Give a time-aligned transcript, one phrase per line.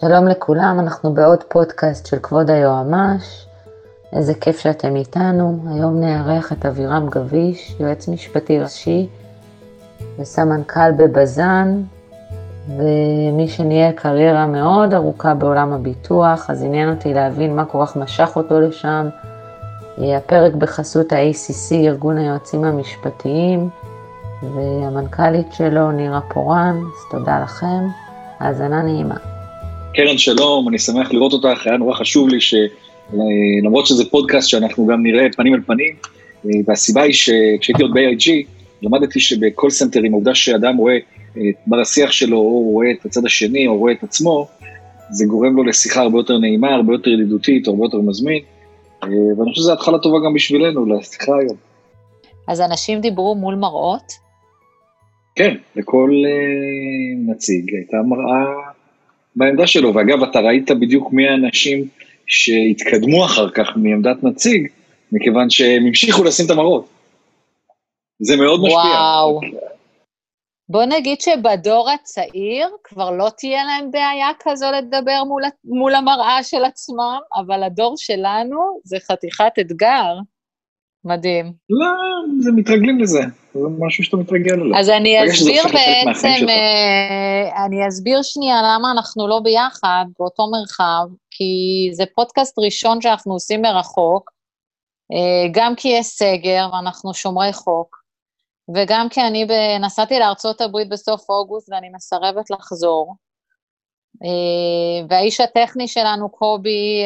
[0.00, 3.46] שלום לכולם, אנחנו בעוד פודקאסט של כבוד היועמ"ש.
[4.12, 5.58] איזה כיף שאתם איתנו.
[5.70, 9.08] היום נארח את אבירם גביש, יועץ משפטי ראשי
[10.18, 11.82] וסמנכ"ל בבזן,
[12.68, 18.32] ומי שניהל קריירה מאוד ארוכה בעולם הביטוח, אז עניין אותי להבין מה כל כך משך
[18.36, 19.08] אותו לשם.
[19.98, 23.68] הפרק בחסות ה-ACC, ארגון היועצים המשפטיים,
[24.42, 27.88] והמנכ"לית שלו, נירה פורן, אז תודה לכם.
[28.38, 29.29] האזנה נעימה.
[29.94, 35.02] קרן, שלום, אני שמח לראות אותך, היה נורא חשוב לי שלמרות שזה פודקאסט שאנחנו גם
[35.02, 35.94] נראה פנים אל פנים,
[36.66, 38.30] והסיבה היא שכשהייתי עוד ב-AIG,
[38.82, 40.96] למדתי שבכל סנטרים, העובדה שאדם רואה
[41.66, 44.46] בר השיח שלו, או רואה את הצד השני, או רואה את עצמו,
[45.10, 48.42] זה גורם לו לשיחה הרבה יותר נעימה, הרבה יותר ידידותית, הרבה יותר מזמין,
[49.02, 51.56] ואני חושב שזו התחלה טובה גם בשבילנו, לשיחה היום.
[52.48, 54.12] אז אנשים דיברו מול מראות?
[55.34, 56.10] כן, לכל
[57.26, 58.69] נציג הייתה מראה
[59.36, 61.88] בעמדה שלו, ואגב, אתה ראית בדיוק מי האנשים
[62.26, 64.68] שהתקדמו אחר כך מעמדת נציג,
[65.12, 66.88] מכיוון שהם המשיכו לשים את המראות.
[68.22, 68.80] זה מאוד משפיע.
[68.80, 69.40] וואו.
[70.68, 76.64] בוא נגיד שבדור הצעיר כבר לא תהיה להם בעיה כזו לדבר מול, מול המראה של
[76.64, 80.14] עצמם, אבל הדור שלנו זה חתיכת אתגר.
[81.04, 81.52] מדהים.
[81.70, 81.90] לא,
[82.40, 83.20] זה מתרגלים לזה,
[83.54, 84.78] זה משהו שאתה מתרגל אליו.
[84.78, 91.54] אז אני אסביר בעצם, אה, אני אסביר שנייה למה אנחנו לא ביחד באותו מרחב, כי
[91.92, 94.30] זה פודקאסט ראשון שאנחנו עושים מרחוק,
[95.12, 97.96] אה, גם כי יש סגר ואנחנו שומרי חוק,
[98.76, 99.46] וגם כי אני
[99.80, 103.14] נסעתי לארצות הברית בסוף אוגוסט ואני מסרבת לחזור.
[104.24, 107.02] אה, והאיש הטכני שלנו, קובי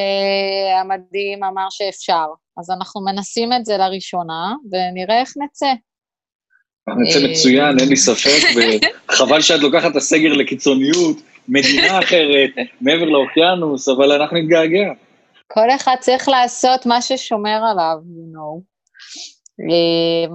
[0.81, 2.27] המדהים, אמר שאפשר.
[2.59, 5.73] אז אנחנו מנסים את זה לראשונה, ונראה איך נצא.
[6.89, 8.49] נצא מצוין, אין לי ספק,
[9.09, 11.17] וחבל שאת לוקחת את הסגר לקיצוניות,
[11.49, 14.93] מדינה אחרת, מעבר לאוקיינוס, אבל אנחנו נתגעגע.
[15.53, 18.63] כל אחד צריך לעשות מה ששומר עליו, you know.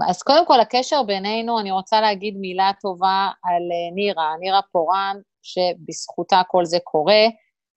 [0.10, 3.62] אז קודם כל, הקשר בינינו, אני רוצה להגיד מילה טובה על
[3.96, 7.26] נירה, נירה פורן, שבזכותה כל זה קורה.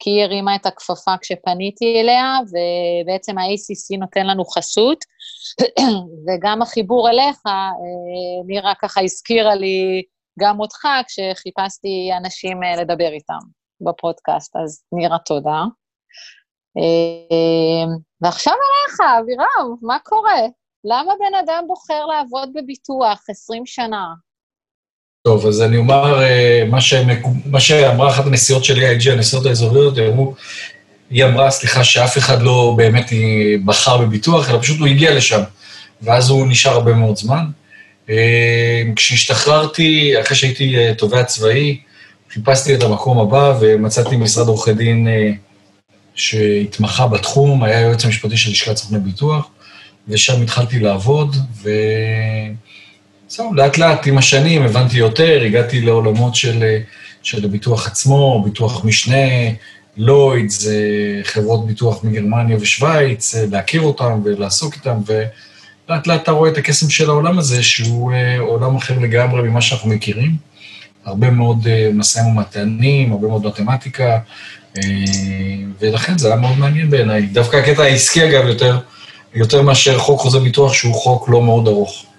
[0.03, 5.05] כי היא הרימה את הכפפה כשפניתי אליה, ובעצם ה-ACC נותן לנו חסות,
[6.27, 10.03] וגם החיבור אליך, אה, נירה ככה הזכירה לי
[10.41, 13.39] גם אותך כשחיפשתי אנשים אה, לדבר איתם
[13.81, 15.63] בפודקאסט, אז נירה, תודה.
[16.79, 20.41] אה, ועכשיו אליך, אבירם, מה קורה?
[20.85, 24.07] למה בן אדם בוחר לעבוד בביטוח 20 שנה?
[25.25, 26.79] טוב, אז אני אומר, אה, מה.
[27.47, 29.95] מה שאמרה אחת הנסיעות של AIG, הנסיעות האזוריות,
[31.11, 33.11] היא אמרה, סליחה, שאף אחד לא באמת
[33.65, 35.41] בחר בביטוח, אלא פשוט הוא הגיע לשם,
[36.03, 37.45] ואז הוא נשאר הרבה מאוד זמן.
[38.11, 41.79] אה, כשהשתחררתי, אחרי שהייתי אה, תובע צבאי,
[42.31, 45.09] חיפשתי את המקום הבא ומצאתי משרד עורכי דין
[46.15, 49.49] שהתמחה בתחום, היה יועץ המשפטי של לשכת סוכני ביטוח,
[50.09, 51.71] ושם התחלתי לעבוד, ו...
[53.35, 56.65] זהו, לאט לאט עם השנים הבנתי יותר, הגעתי לעולמות של,
[57.23, 59.51] של הביטוח עצמו, ביטוח משנה,
[59.97, 60.69] לוידס,
[61.23, 67.11] חברות ביטוח מגרמניה ושווייץ, להכיר אותם ולעסוק איתם, ולאט לאט אתה רואה את הקסם של
[67.11, 70.37] העולם הזה, שהוא אה, עולם אחר לגמרי ממה שאנחנו מכירים.
[71.05, 74.19] הרבה מאוד אה, משאים ומתנים, הרבה מאוד מתמטיקה,
[74.79, 74.83] אה,
[75.81, 77.23] ולכן זה היה מאוד מעניין בעיניי.
[77.23, 78.79] דווקא הקטע העסקי, אגב, יותר,
[79.35, 82.12] יותר מאשר חוק חוזה ביטוח, שהוא חוק לא מאוד ארוך.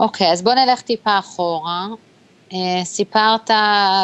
[0.00, 1.86] אוקיי, okay, אז בוא נלך טיפה אחורה.
[2.50, 3.50] Uh, סיפרת,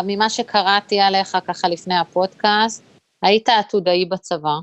[0.05, 2.83] ממה שקראתי עליך ככה לפני הפודקאסט,
[3.23, 4.55] היית עתודאי בצבא,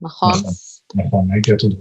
[0.00, 0.32] נכון?
[0.32, 0.52] נכון,
[0.94, 1.78] נכון, הייתי עתודאי.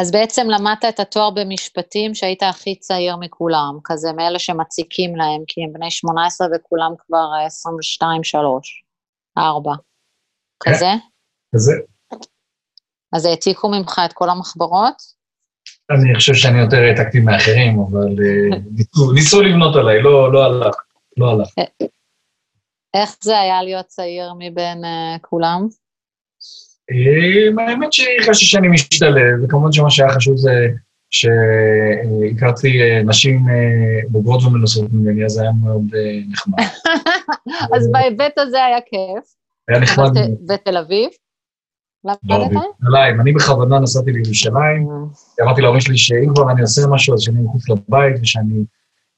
[0.00, 5.60] אז בעצם למדת את התואר במשפטים שהיית הכי צעיר מכולם, כזה מאלה שמציקים להם, כי
[5.64, 8.84] הם בני 18 וכולם כבר 22, 3,
[9.38, 9.72] 4.
[10.60, 10.86] כזה?
[11.54, 11.72] כזה.
[13.12, 15.17] אז העתיקו ממך את כל המחברות?
[15.90, 18.58] אני חושב שאני יותר העתקתי מאחרים, אבל אה,
[19.14, 20.74] ניסו, לבנות עליי, לא, לא הלך,
[21.16, 21.48] לא הלך.
[22.94, 25.68] איך זה היה להיות צעיר מבין uh, כולם?
[26.90, 30.68] אה, האמת שהרגשתי שאני משתלב, וכמובן שמה שהיה חשוב זה
[31.10, 33.40] שהכרתי נשים
[34.08, 35.82] בוגרות ומנוסות ממני, אז היה מאוד
[36.28, 36.58] נחמד.
[37.76, 39.34] אז בהיבט הזה היה כיף.
[39.68, 40.10] היה נחמד.
[40.46, 41.08] בתל אביב?
[42.04, 43.20] לא, בירושלים.
[43.20, 45.44] אני בכוונה נסעתי לירושלים, אה.
[45.44, 48.64] אמרתי להורים שלי שאם כבר אני עושה משהו, אז שאני מחוץ לבית ושאני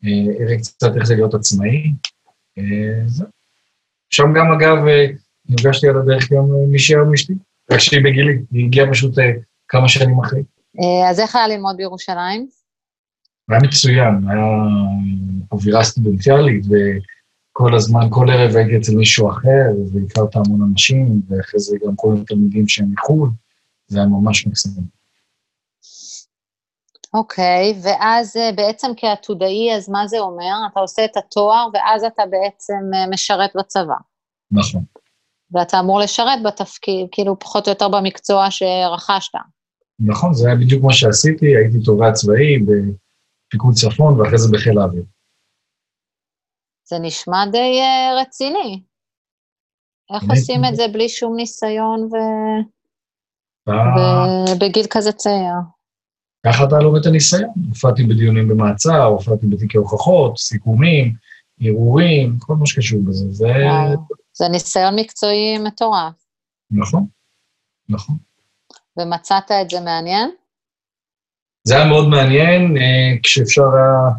[0.05, 1.93] אה, אראה קצת איך זה להיות עצמאי.
[2.59, 3.05] אה,
[4.11, 4.77] שם גם, אגב,
[5.49, 7.33] נפגשתי על הדרך גם מישהי היום אשתי,
[7.71, 9.15] רק שהיא בגילי, היא הגיעה פשוט
[9.69, 10.43] כמה שנים אחרי.
[11.11, 12.47] אז איך היה ללמוד בירושלים?
[13.49, 14.47] היה מצוין, היה
[15.53, 16.65] אווירה סטודנטיאלית,
[17.61, 22.15] כל הזמן, כל ערב הייתי אצל מישהו אחר, והכרת המון אנשים, ואחרי זה גם כל
[22.23, 23.31] התלמידים שהם מחו"ל,
[23.87, 24.73] זה היה ממש מקסים.
[27.15, 30.55] אוקיי, okay, ואז אה, בעצם כעתודאי, אז מה זה אומר?
[30.73, 33.95] אתה עושה את התואר, ואז אתה בעצם אה, משרת בצבא.
[34.51, 34.85] נכון.
[35.53, 39.39] ואתה אמור לשרת בתפקיד, כאילו פחות או יותר במקצוע שרכשת.
[40.01, 45.03] נכון, זה היה בדיוק מה שעשיתי, הייתי תובע צבאי בפיקוד צפון, ואחרי זה בחיל האוויר.
[46.91, 48.83] זה נשמע די uh, רציני.
[50.15, 52.17] איך עושים את זה בלי שום ניסיון ו...
[54.51, 55.55] ובגיל כזה צעיר?
[56.47, 57.51] ככה אתה לומד את הניסיון.
[57.69, 61.15] הופעתי בדיונים במעצר, הופעתי בתיקי הוכחות, סיכומים,
[61.61, 63.31] ערעורים, כל מה שקשור בזה.
[63.31, 63.47] זה...
[64.33, 66.25] זה ניסיון מקצועי מטורף.
[66.71, 67.07] נכון,
[67.89, 68.17] נכון.
[68.97, 70.31] ומצאת את זה מעניין?
[71.65, 74.13] זה היה מאוד מעניין, אה, כשאפשר היה, אה,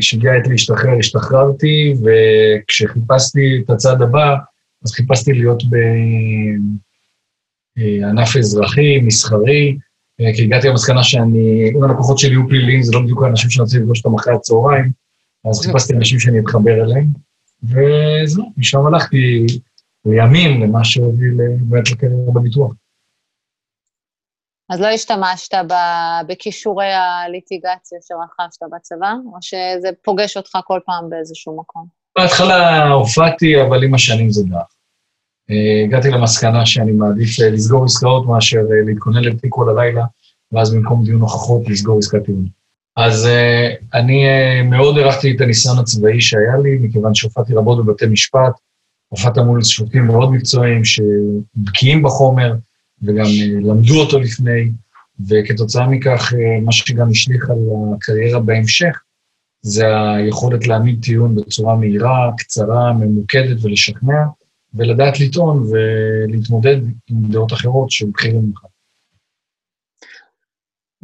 [0.00, 4.36] כשהגיעה עת להשתחרר, השתחררתי, וכשחיפשתי את הצעד הבא,
[4.84, 5.62] אז חיפשתי להיות
[7.76, 9.76] בענף אזרחי, מסחרי,
[10.20, 13.62] אה, כי הגעתי למסקנה שאני, אם הלקוחות שלי יהיו פליליים, זה לא בדיוק האנשים שאני
[13.62, 14.90] רוצה לפגוש אותם אחרי הצהריים,
[15.50, 17.06] אז חיפשתי אנשים שאני אתחבר אליהם,
[17.62, 19.46] וזהו, משם הלכתי
[20.04, 22.72] לימים למה שהוביל באמת לקריירה בביטוח.
[24.70, 25.54] אז לא השתמשת
[26.26, 31.86] בכישורי הליטיגציה שרכשת בצבא, או שזה פוגש אותך כל פעם באיזשהו מקום?
[32.18, 34.78] בהתחלה הופעתי, אבל עם השנים זה דח.
[35.50, 40.04] אה, הגעתי למסקנה שאני מעדיף אה, לסגור עסקאות מאשר אה, להתכונן לתיק כל הלילה,
[40.52, 42.48] ואז במקום דיון הוכחות לסגור עסקת טיעון.
[42.96, 43.28] אז
[43.94, 44.26] אני
[44.64, 48.52] מאוד הערכתי את הניסיון הצבאי שהיה לי, מכיוון שהופעתי רבות בבתי משפט,
[49.08, 52.54] הופעת מול שופטים מאוד מקצועיים שבקיאים בחומר,
[53.02, 53.26] וגם
[53.62, 54.72] למדו אותו לפני,
[55.28, 57.58] וכתוצאה מכך, מה שגם השליך על
[57.94, 59.02] הקריירה בהמשך,
[59.60, 59.84] זה
[60.16, 64.24] היכולת להעמיד טיעון בצורה מהירה, קצרה, ממוקדת ולשכנע,
[64.74, 66.76] ולדעת לטעון ולהתמודד
[67.10, 68.60] עם דעות אחרות של בכירים ממך.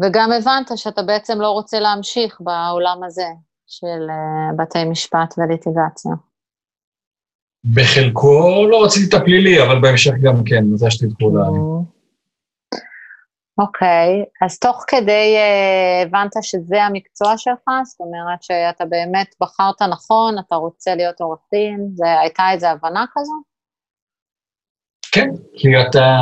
[0.02, 3.28] וגם הבנת שאתה בעצם לא רוצה להמשיך בעולם הזה
[3.66, 6.12] של אה, בתי משפט וליטיגציה.
[7.72, 11.44] בחלקו לא רציתי את הפלילי, אבל בהמשך גם כן, נטשתי את כל ה...
[13.58, 17.62] אוקיי, אז תוך כדי uh, הבנת שזה המקצוע שלך?
[17.84, 21.88] זאת אומרת שאתה באמת בחרת נכון, אתה רוצה להיות עורך דין?
[22.20, 23.32] הייתה איזו הבנה כזו?
[25.12, 26.16] כן, כי אתה,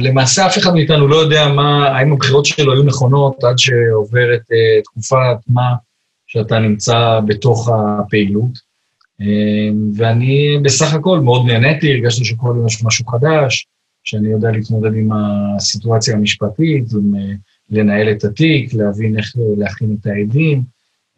[0.00, 4.82] למעשה אף אחד מאיתנו לא יודע מה, האם הבחירות שלו היו נכונות עד שעוברת uh,
[4.84, 5.74] תקופת מה
[6.26, 8.69] שאתה נמצא בתוך הפעילות.
[9.20, 13.66] Uh, ואני בסך הכל מאוד נהניתי, הרגשתי שכל יום יש משהו חדש,
[14.04, 17.36] שאני יודע להתמודד עם הסיטואציה המשפטית, עם, uh,
[17.70, 20.62] לנהל את התיק, להבין איך להכין את העדים, uh,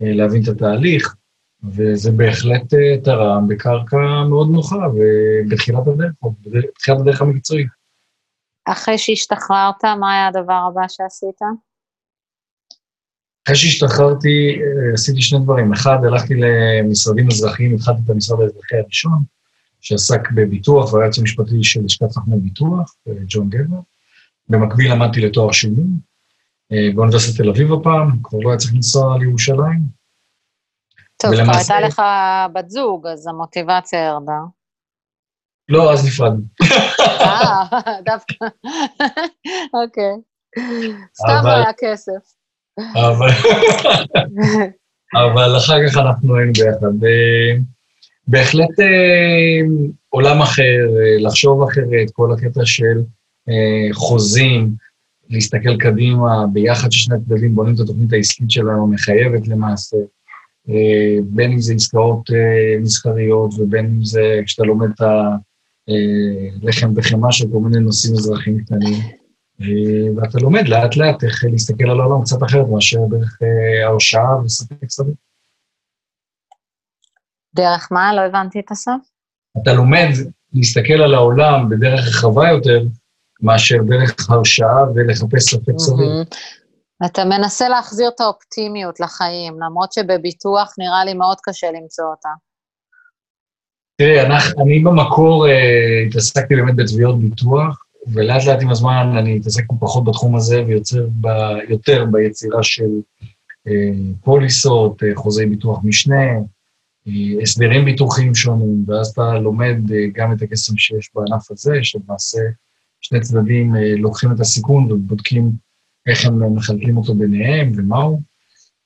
[0.01, 1.15] להבין את התהליך.
[1.65, 7.67] וזה בהחלט אה, תרם בקרקע מאוד נוחה ובתחילת הדרך, בתחילת הדרך המקצועית.
[8.65, 11.41] אחרי שהשתחררת, מה היה הדבר הבא שעשית?
[13.45, 15.73] אחרי שהשתחררתי, אה, עשיתי שני דברים.
[15.73, 19.23] אחד, הלכתי למשרדים אזרחיים, התחלתי את המשרד האזרחי הראשון,
[19.81, 23.77] שעסק בביטוח, והיועץ המשפטי של לשכת סוכני ביטוח, אה, ג'ון גבר.
[24.49, 25.83] במקביל למדתי לתואר שני,
[26.95, 29.81] באוניברסיטת תל אביב הפעם, כבר לא היה צריך לנסוע לירושלים.
[31.17, 32.03] טוב, כבר הייתה לך
[32.53, 34.41] בת זוג, אז המוטיבציה ירדה.
[35.69, 36.43] לא, אז נפרדנו.
[37.21, 37.65] אה,
[38.05, 38.45] דווקא.
[39.75, 40.15] אוקיי.
[41.15, 42.42] סתם היה כסף.
[45.15, 47.07] אבל אחר כך אנחנו היינו ביחד.
[48.29, 49.61] בהחלט אה,
[50.09, 53.03] עולם אחר, אה, לחשוב אחרת, כל הקטע של
[53.49, 54.71] אה, חוזים,
[55.31, 59.97] להסתכל קדימה, ביחד ששני הצדדים בונים את התוכנית העסקית שלנו, מחייבת למעשה.
[61.23, 62.31] בין אם זה עסקאות
[62.81, 65.01] מסחריות ובין אם זה כשאתה לומד את
[66.63, 68.95] הלחם אה, וחמאה של כל מיני נושאים אזרחיים קטנים,
[70.17, 73.39] ואתה לומד לאט לאט איך להסתכל על העולם קצת אחרת מאשר דרך
[73.87, 75.15] הרשאה וספק סביר.
[77.55, 78.15] דרך מה?
[78.15, 79.03] לא הבנתי את הסוף.
[79.63, 80.09] אתה לומד
[80.53, 82.83] להסתכל על העולם בדרך רחבה יותר
[83.41, 86.25] מאשר דרך הרשאה ולחפש ספק סביר.
[87.07, 92.29] אתה מנסה להחזיר את האופטימיות לחיים, למרות שבביטוח נראה לי מאוד קשה למצוא אותה.
[93.97, 94.21] תראי,
[94.63, 100.37] אני במקור אה, התעסקתי באמת בתביעות ביטוח, ולאט לאט עם הזמן אני מתעסק פחות בתחום
[100.37, 101.27] הזה ויוצר ב,
[101.69, 102.91] יותר ביצירה של
[103.69, 103.93] אה,
[104.25, 106.23] פוליסות, אה, חוזי ביטוח משנה,
[107.09, 112.41] אה, הסדרים ביטוחיים שונים, ואז אתה לומד אה, גם את הקסם שיש בענף הזה, שלמעשה
[113.01, 115.51] שני צדדים אה, לוקחים את הסיכון ובודקים
[116.07, 118.21] איך הם מחלקים אותו ביניהם ומהו.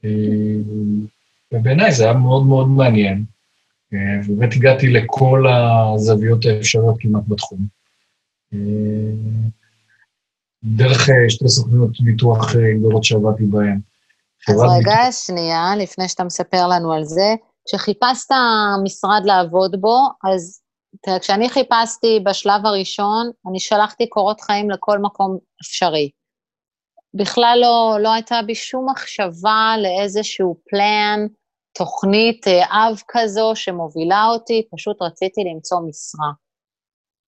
[0.04, 0.10] אה,
[1.52, 3.24] ובעיניי זה היה מאוד מאוד מעניין.
[3.94, 7.75] אה, ובאמת הגעתי לכל הזוויות האפשריות כמעט בתחום.
[8.54, 8.58] אה,
[10.64, 13.80] דרך אה, שתי סוכנויות ביטוח גדולות שעבדתי בהן.
[14.48, 15.26] אז רגע, ביטוח...
[15.26, 17.34] שנייה, לפני שאתה מספר לנו על זה,
[17.68, 18.34] כשחיפשת
[18.84, 19.98] משרד לעבוד בו,
[20.32, 20.60] אז
[21.02, 26.10] תראה, כשאני חיפשתי בשלב הראשון, אני שלחתי קורות חיים לכל מקום אפשרי.
[27.14, 31.26] בכלל לא, לא הייתה בי שום מחשבה לאיזשהו פלן,
[31.78, 36.45] תוכנית אה, אב כזו שמובילה אותי, פשוט רציתי למצוא משרה.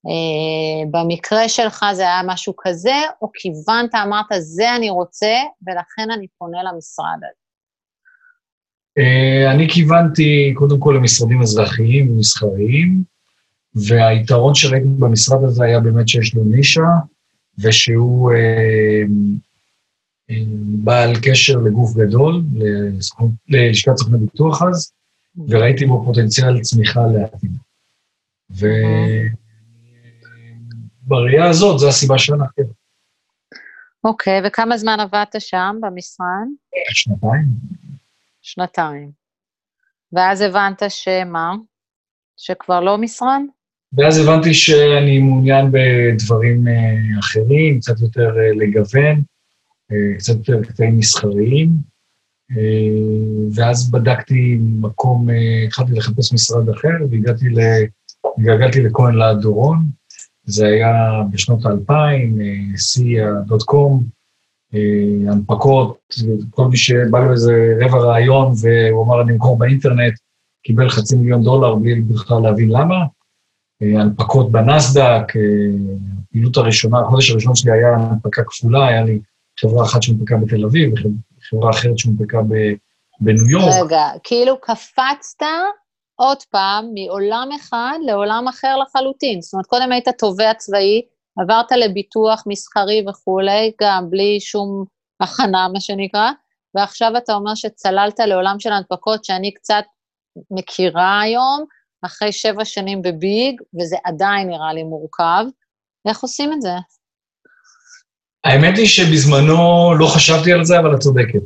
[0.06, 5.34] Uh, במקרה שלך זה היה משהו כזה, או כיוונת, אמרת, זה אני רוצה,
[5.66, 7.42] ולכן אני פונה למשרד הזה?
[8.98, 13.02] Uh, אני כיוונתי קודם כל למשרדים אזרחיים ומסחריים,
[13.74, 16.88] והיתרון שראיתי במשרד הזה היה באמת שיש לו נישה,
[17.58, 18.36] ושהוא uh,
[20.84, 22.42] בעל קשר לגוף גדול,
[23.48, 24.92] ללשכת סוכני ביטוח אז,
[25.48, 27.50] וראיתי בו פוטנציאל צמיחה לעתיד.
[31.08, 32.62] ובראייה הזאת, זו הסיבה שהלכתי.
[34.04, 36.46] אוקיי, וכמה זמן עבדת שם, במשרד?
[36.90, 37.44] שנתיים.
[38.42, 39.10] שנתיים.
[40.12, 41.54] ואז הבנת שמה?
[42.36, 43.40] שכבר לא משרד?
[43.92, 49.22] ואז הבנתי שאני מעוניין בדברים אה, אחרים, קצת יותר אה, לגוון.
[50.18, 51.68] קצת יותר קטעים מסחריים,
[52.50, 52.88] אה,
[53.54, 56.94] ואז בדקתי מקום, אה, התחלתי לחפש משרד אחר,
[58.38, 59.78] והגעתי לכהן להט דורון,
[60.48, 62.38] זה היה בשנות האלפיים,
[62.76, 64.04] סי.קום,
[64.74, 65.98] אה, הנפקות,
[66.50, 70.14] כל מי שבא לו איזה רבע רעיון והוא אמר אני אמכור באינטרנט,
[70.62, 73.04] קיבל חצי מיליון דולר בלי בכלל להבין למה.
[73.80, 75.32] הנפקות בנסדק,
[76.28, 79.20] הפעילות הראשונה, החודש הראשון שלי היה הנפקה כפולה, היה לי
[79.60, 82.38] חברה אחת שמונפקה בתל אביב, וחברה אחרת שמונפקה
[83.20, 83.84] בניו יורק.
[83.84, 85.44] רגע, כאילו קפצת
[86.20, 89.40] עוד פעם מעולם אחד לעולם אחר לחלוטין.
[89.40, 91.02] זאת אומרת, קודם היית תובע צבאי,
[91.42, 94.84] עברת לביטוח מסחרי וכולי, גם בלי שום
[95.20, 96.30] הכנה, מה שנקרא,
[96.74, 99.84] ועכשיו אתה אומר שצללת לעולם של הנפקות שאני קצת
[100.50, 101.64] מכירה היום,
[102.02, 105.44] אחרי שבע שנים בביג, וזה עדיין נראה לי מורכב.
[106.08, 106.72] איך עושים את זה?
[108.44, 111.42] האמת היא שבזמנו לא חשבתי על זה, אבל את צודקת.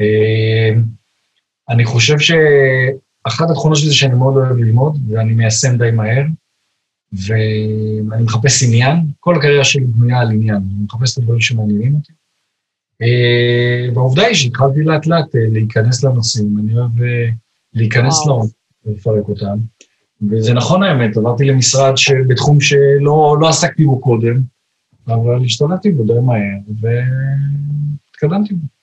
[0.00, 0.80] אה,
[1.68, 2.18] אני חושב
[3.28, 6.24] שאחת התכונות שלי זה שאני מאוד אוהב ללמוד, ואני מיישם די מהר,
[7.12, 8.96] ואני מחפש עניין.
[9.20, 12.12] כל הקריירה שלי בנויה על עניין, אני מחפש את הדברים שמעניינים אותי.
[13.02, 16.90] אה, והעובדה היא שהתחלתי לאט לאט אה, להיכנס לנושאים, אני אוהב
[17.74, 18.50] להיכנס לעומק
[18.84, 19.58] ולפרק אותם.
[20.30, 21.94] וזה נכון האמת, עברתי למשרד
[22.28, 24.42] בתחום שלא לא עסקתי בו קודם,
[25.06, 28.75] אבל השתלטתי בו די מהר, והתקדמתי בו.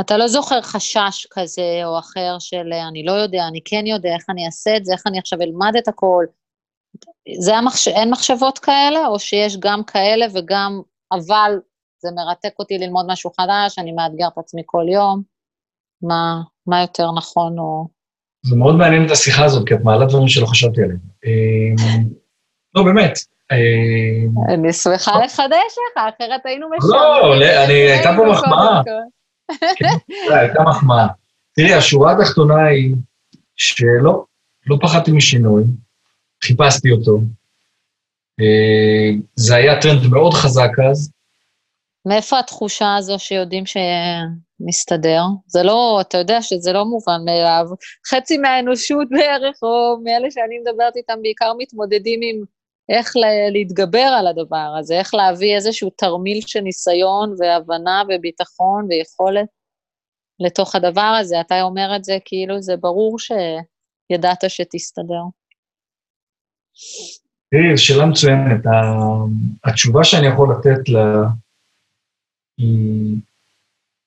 [0.00, 4.24] אתה לא זוכר חשש כזה או אחר של אני לא יודע, אני כן יודע, איך
[4.28, 6.24] אני אעשה את זה, איך אני עכשיו אלמד את הכל.
[7.40, 7.88] זה המחש...
[7.88, 10.80] אין מחשבות כאלה, או שיש גם כאלה וגם,
[11.12, 11.52] אבל
[12.02, 15.22] זה מרתק אותי ללמוד משהו חדש, אני מאתגר את עצמי כל יום.
[16.02, 17.86] מה, מה יותר נכון או...
[18.46, 20.98] זה מאוד מעניין את השיחה הזאת, כי את מעלה דברים שלא חשבתי עליהם.
[21.24, 22.08] אמ,
[22.74, 23.18] לא, באמת,
[23.52, 26.92] אה, אני שמחה לחדש לך, אחרת היינו משנים.
[26.92, 28.82] לא, הייתה פה מחמאה.
[30.30, 31.06] הייתה מחמאה.
[31.56, 32.94] תראי, השורה התחתונה היא
[33.56, 34.24] שלא,
[34.66, 35.64] לא פחדתי משינוי,
[36.44, 37.20] חיפשתי אותו.
[38.40, 41.12] אה, זה היה טרנד מאוד חזק אז.
[42.06, 45.22] מאיפה התחושה הזו שיודעים שמסתדר?
[45.46, 47.66] זה לא, אתה יודע שזה לא מובן מאליו.
[48.10, 52.44] חצי מהאנושות בערך, או מאלה שאני מדברת איתם, בעיקר מתמודדים עם
[52.90, 53.12] איך
[53.52, 59.46] להתגבר על הדבר הזה, איך להביא איזשהו תרמיל של ניסיון והבנה וביטחון ויכולת
[60.40, 61.40] לתוך הדבר הזה.
[61.40, 65.22] אתה אומר את זה כאילו זה ברור שידעת שתסתדר.
[67.50, 68.64] תראי, זו שאלה מצוינת.
[69.64, 71.22] התשובה שאני יכול לתת לה
[72.58, 73.16] היא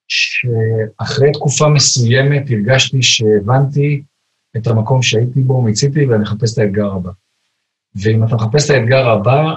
[0.08, 4.04] שאחרי תקופה מסוימת הרגשתי שהבנתי
[4.58, 7.12] את המקום שהייתי בו, מיציתי, ואני אחפש את האתגר הבא.
[7.96, 9.56] ואם אתה מחפש את האתגר הבא,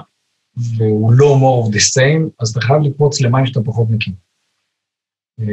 [0.77, 4.13] והוא לא more of the same, אז אתה חייב לקפוץ למים שאתה פחות מכיר.
[5.39, 5.45] אה,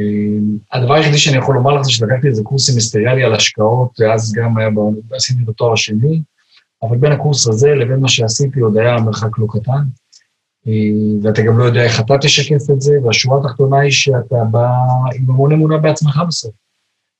[0.71, 4.57] הדבר היחידי שאני יכול לומר לך זה שלקחתי איזה קורס סמסטריאלי על השקעות, ואז גם
[4.57, 4.69] היה,
[5.11, 6.21] עשיתי את התואר השני,
[6.83, 9.83] אבל בין הקורס הזה לבין מה שעשיתי עוד היה מרחק לא קטן,
[10.67, 10.71] אה,
[11.23, 14.69] ואתה גם לא יודע איך אתה תשקף את זה, והשורה התחתונה היא שאתה בא
[15.15, 16.53] עם המון אמונה בעצמך בסוף.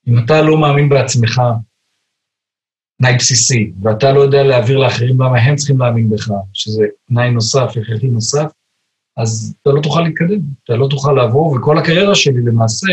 [0.08, 1.42] אם אתה לא מאמין בעצמך,
[2.98, 7.70] תנאי בסיסי, ואתה לא יודע להעביר לאחרים למה הם צריכים להאמין בך, שזה תנאי נוסף,
[7.70, 8.50] הכרחי נוסף,
[9.16, 12.92] אז אתה לא תוכל להתקדם, אתה לא תוכל לעבור, וכל הקריירה שלי למעשה,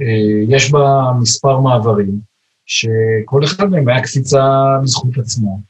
[0.00, 0.06] אה,
[0.48, 2.20] יש בה מספר מעברים,
[2.66, 4.42] שכל אחד מהם היה קפיצה
[4.82, 5.60] בזכות עצמו.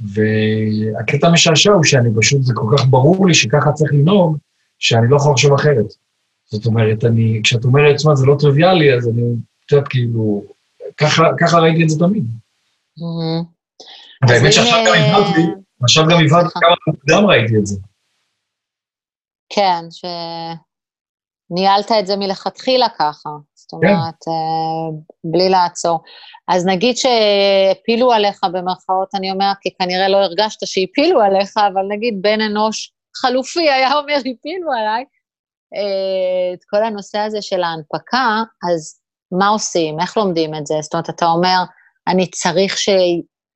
[0.00, 4.36] והקטע המשעשע הוא שאני פשוט, זה כל כך ברור לי שככה צריך לנהוג,
[4.78, 5.86] שאני לא יכול לחשוב אחרת.
[6.50, 9.22] זאת אומרת, אני, כשאת אומרת, תשמע, זה לא טריוויאלי, אז אני,
[9.66, 10.44] את יודעת, כאילו,
[10.96, 12.24] ככה, ככה ראיתי את זה תמיד.
[14.28, 15.40] והאמת שעכשיו גם הבנתי,
[15.82, 17.76] עכשיו גם הבנתי כמה מוקדם ראיתי את זה.
[19.48, 19.84] כן,
[21.50, 24.30] שניהלת את זה מלכתחילה ככה, זאת אומרת, כן.
[25.24, 26.02] בלי לעצור.
[26.48, 32.18] אז נגיד שהפילו עליך במרכאות, אני אומרת, כי כנראה לא הרגשת שהפילו עליך, אבל נגיד
[32.20, 35.04] בן אנוש חלופי היה אומר, הפילו עליי,
[35.74, 39.00] אה, את כל הנושא הזה של ההנפקה, אז
[39.32, 40.00] מה עושים?
[40.00, 40.74] איך לומדים את זה?
[40.82, 41.58] זאת אומרת, אתה אומר,
[42.08, 42.88] אני צריך ש...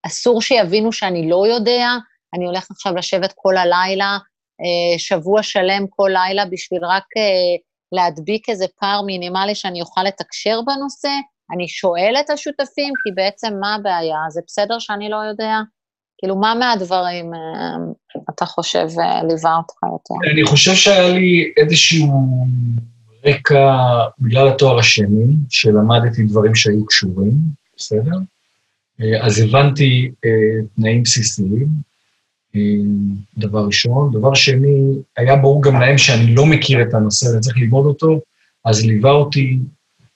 [0.07, 1.89] אסור שיבינו שאני לא יודע,
[2.35, 4.19] אני הולך עכשיו לשבת כל הלילה,
[4.61, 7.57] אה, שבוע שלם כל לילה, בשביל רק אה,
[7.93, 11.09] להדביק איזה פער מינימלי שאני אוכל לתקשר בנושא.
[11.55, 14.19] אני שואל את השותפים, כי בעצם מה הבעיה?
[14.29, 15.59] זה בסדר שאני לא יודע?
[16.19, 18.87] כאילו, מה מהדברים אה, אתה חושב
[19.29, 20.33] ליווה אותך יותר?
[20.33, 22.09] אני חושב שהיה לי איזשהו
[23.27, 23.77] רקע,
[24.19, 27.33] בגלל התואר השני, שלמדתי דברים שהיו קשורים,
[27.77, 28.17] בסדר?
[29.21, 30.11] אז הבנתי
[30.77, 31.67] תנאים בסיסיים,
[33.39, 34.13] דבר ראשון.
[34.13, 38.21] דבר שני, היה ברור גם להם שאני לא מכיר את הנושא הזה, צריך ללמוד אותו,
[38.65, 39.59] אז ליווה אותי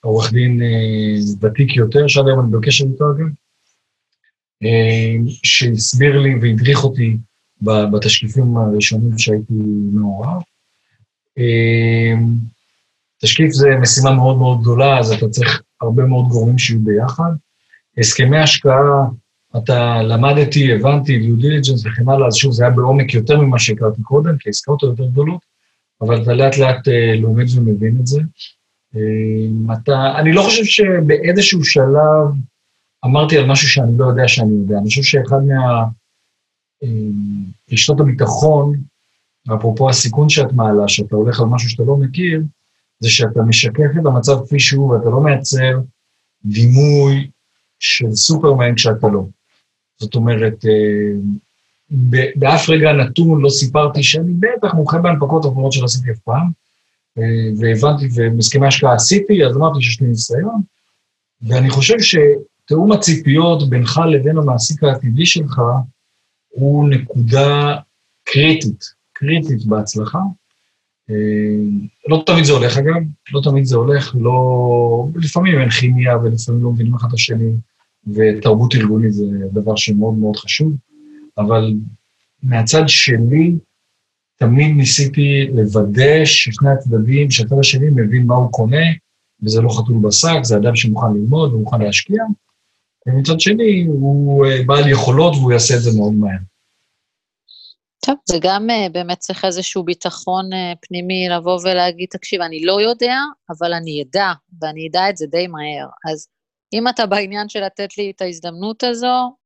[0.01, 3.27] עורך דין אה, ותיק יותר, שעד היום אני בקשר איתו אגב,
[4.63, 7.17] אה, שהסביר לי והדריך אותי
[7.63, 9.55] בתשקיפים הראשונים שהייתי
[9.93, 10.43] מעורב.
[11.39, 12.15] אה,
[13.23, 17.33] תשקיף זה משימה מאוד מאוד גדולה, אז אתה צריך הרבה מאוד גורמים שיהיו ביחד.
[17.99, 19.07] הסכמי השקעה
[19.57, 24.03] אתה למדתי, הבנתי, דיו דיליג'נס וכן הלאה, אז שוב, זה היה בעומק יותר ממה שהכרתי
[24.03, 25.41] קודם, כי העסקאות היו יותר גדולות,
[26.01, 28.21] אבל אתה לאט לאט אה, לומד ומבין את זה.
[28.97, 32.29] אה, אתה, אני לא חושב שבאיזשהו שלב
[33.05, 34.79] אמרתי על משהו שאני לא יודע שאני יודע.
[34.79, 35.41] אני חושב שאחד
[37.69, 38.77] מהרשתות אה, הביטחון,
[39.55, 42.43] אפרופו הסיכון שאת מעלה, שאתה הולך על משהו שאתה לא מכיר,
[43.01, 45.81] זה שאתה משקף את המצב כפי שהוא, ואתה לא מייצר
[46.45, 47.31] דימוי
[47.79, 49.25] של סופרמן כשאתה לא.
[50.01, 51.13] זאת אומרת, אה,
[52.37, 56.51] באף רגע נתון לא סיפרתי שאני בטח מומחה בהנפקות אחרות שלא עשיתי אף פעם,
[57.19, 57.23] אה,
[57.61, 60.63] והבנתי, ומסכמי השקעה עשיתי, אז אמרתי שיש לי ניסיון,
[61.43, 65.61] ואני חושב שתיאום הציפיות בינך לבין המעסיק העתידי שלך
[66.49, 67.77] הוא נקודה
[68.25, 70.19] קריטית, קריטית בהצלחה.
[71.11, 71.15] אה,
[72.09, 75.09] לא תמיד זה הולך אגב, לא תמיד זה הולך, לא...
[75.15, 77.53] לפעמים אין כימיה ולפעמים לא מבינים אחד את השני.
[78.15, 80.73] ותרבות ארגונית זה דבר שמאוד מאוד חשוב,
[81.39, 81.75] אבל
[82.43, 83.55] מהצד שלי,
[84.37, 88.87] תמיד ניסיתי לוודא ששני הצדדים, שהצד השני מבין מה הוא קונה,
[89.43, 92.23] וזה לא חתול בשק, זה אדם שמוכן ללמוד ומוכן להשקיע,
[93.07, 96.39] ומצד שני, הוא אה, בעל יכולות והוא יעשה את זה מאוד מהר.
[98.07, 102.81] טוב, זה גם uh, באמת צריך איזשהו ביטחון uh, פנימי לבוא ולהגיד, תקשיב, אני לא
[102.81, 103.17] יודע,
[103.51, 105.89] אבל אני אדע, ואני אדע את זה די מהר.
[106.11, 106.29] אז
[106.73, 109.37] אם אתה בעניין של לתת לי את ההזדמנות הזו,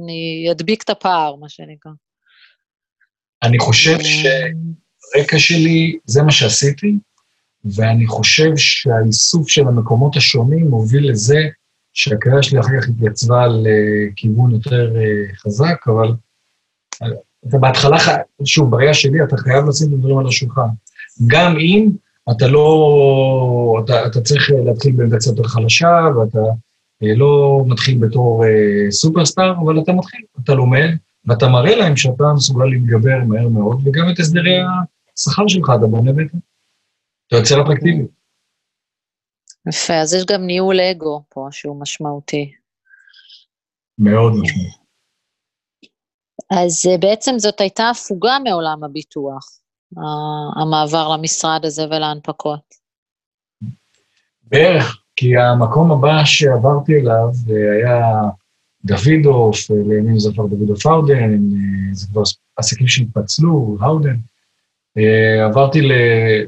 [0.00, 1.92] אני אדביק את הפער, מה שנקרא.
[3.42, 4.04] אני חושב אה.
[4.04, 6.92] שרקע שלי, זה מה שעשיתי,
[7.64, 11.48] ואני חושב שהאיסוף של המקומות השונים מוביל לזה
[11.92, 16.12] שהקריאה שלי אחר כך התייצבה לכיוון יותר אה, חזק, אבל
[17.48, 17.96] אתה בהתחלה,
[18.44, 20.68] שוב, בראייה שלי, אתה חייב לשים את הדברים על השולחן.
[21.26, 21.90] גם אם
[22.30, 26.38] אתה לא, אתה, אתה צריך להתחיל בעמדה קצת יותר חלשה, ואתה
[27.02, 30.88] אה, לא מתחיל בתור אה, סופרסטאר, אבל אתה מתחיל, אתה לומד,
[31.24, 34.58] ואתה מראה להם שאתה מסוגל להתגבר מהר מאוד, וגם את הסדרי
[35.16, 36.38] השכר שלך אתה בונה בהתאם.
[37.26, 38.04] אתה יוצר אטרקטיבי.
[39.68, 42.52] יפה, אז יש גם ניהול אגו פה שהוא משמעותי.
[43.98, 44.77] מאוד משמעותי.
[46.50, 49.58] אז אה, בעצם זאת הייתה הפוגה מעולם הביטוח.
[50.56, 52.60] המעבר למשרד הזה ולהנפקות?
[54.42, 57.28] בערך, כי המקום הבא שעברתי אליו
[57.78, 58.22] היה
[58.84, 61.40] דוידוף, לימים זה כבר דוידוף האודן,
[61.92, 62.22] זה כבר
[62.56, 64.16] עסקים שהתפצלו, האודן.
[65.46, 65.80] עברתי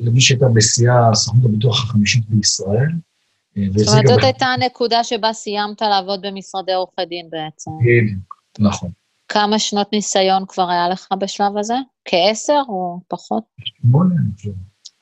[0.00, 2.90] למי שהייתה בשיאה סוכנות הביטוח החמישית בישראל.
[3.76, 7.70] זאת אומרת, זאת הייתה הנקודה שבה סיימת לעבוד במשרדי עורכי דין בעצם.
[7.80, 8.90] בדיוק, נכון.
[9.32, 11.74] כמה שנות ניסיון כבר היה לך בשלב הזה?
[12.04, 13.44] כעשר או פחות?
[13.64, 14.14] שמונה.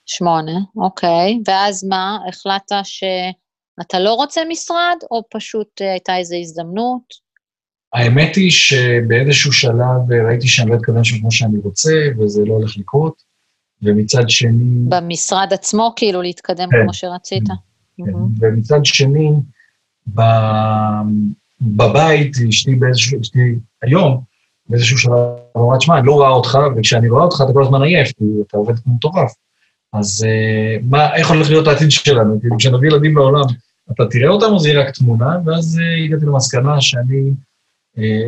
[0.06, 1.38] שמונה, אוקיי.
[1.46, 7.28] ואז מה, החלטת שאתה לא רוצה משרד, או פשוט אה, הייתה איזו הזדמנות?
[7.92, 12.76] האמת היא שבאיזשהו שלב ראיתי שאני לא אתכוון שם כמו שאני רוצה, וזה לא הולך
[12.76, 13.22] לקרות,
[13.82, 14.88] ומצד שני...
[14.88, 17.48] במשרד עצמו, כאילו, להתקדם כן, כמו שרצית?
[17.96, 18.38] כן, mm-hmm.
[18.40, 19.30] ומצד שני,
[21.60, 24.20] בבית, אשתי באיזשהו, אשתי היום,
[24.68, 25.12] באיזשהו שלב,
[25.56, 28.56] אמרה, תשמע, אני לא רואה אותך, וכשאני רואה אותך אתה כל הזמן עייף, כי אתה
[28.56, 29.32] עובד כמו מטורף.
[29.92, 32.40] אז uh, מה, איך הולך להיות העתיד שלנו?
[32.40, 33.44] כאילו, כשנביא ילדים לעולם,
[33.92, 35.36] אתה תראה אותם או זה יהיה רק תמונה?
[35.44, 37.30] ואז uh, הגעתי למסקנה שאני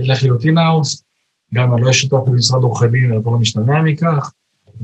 [0.00, 1.04] אלך uh, להיות אינאוס,
[1.54, 4.32] גם אני לא אהיה שותף במשרד עורכי דין, אני לא משתמע מכך,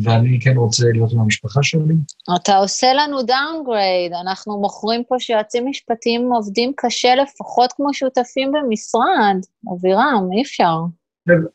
[0.02, 1.94] ואני כן רוצה להיות עם המשפחה שלי.
[2.36, 9.36] אתה עושה לנו downgrade, אנחנו מוכרים פה שיועצים משפטיים עובדים קשה לפחות כמו שותפים במשרד.
[9.74, 10.76] אבירם, אי אפשר.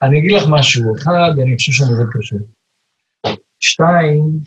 [0.02, 2.36] אני אגיד לך משהו, אחד, אני חושב שאני עובד קשה.
[3.60, 4.40] שתיים,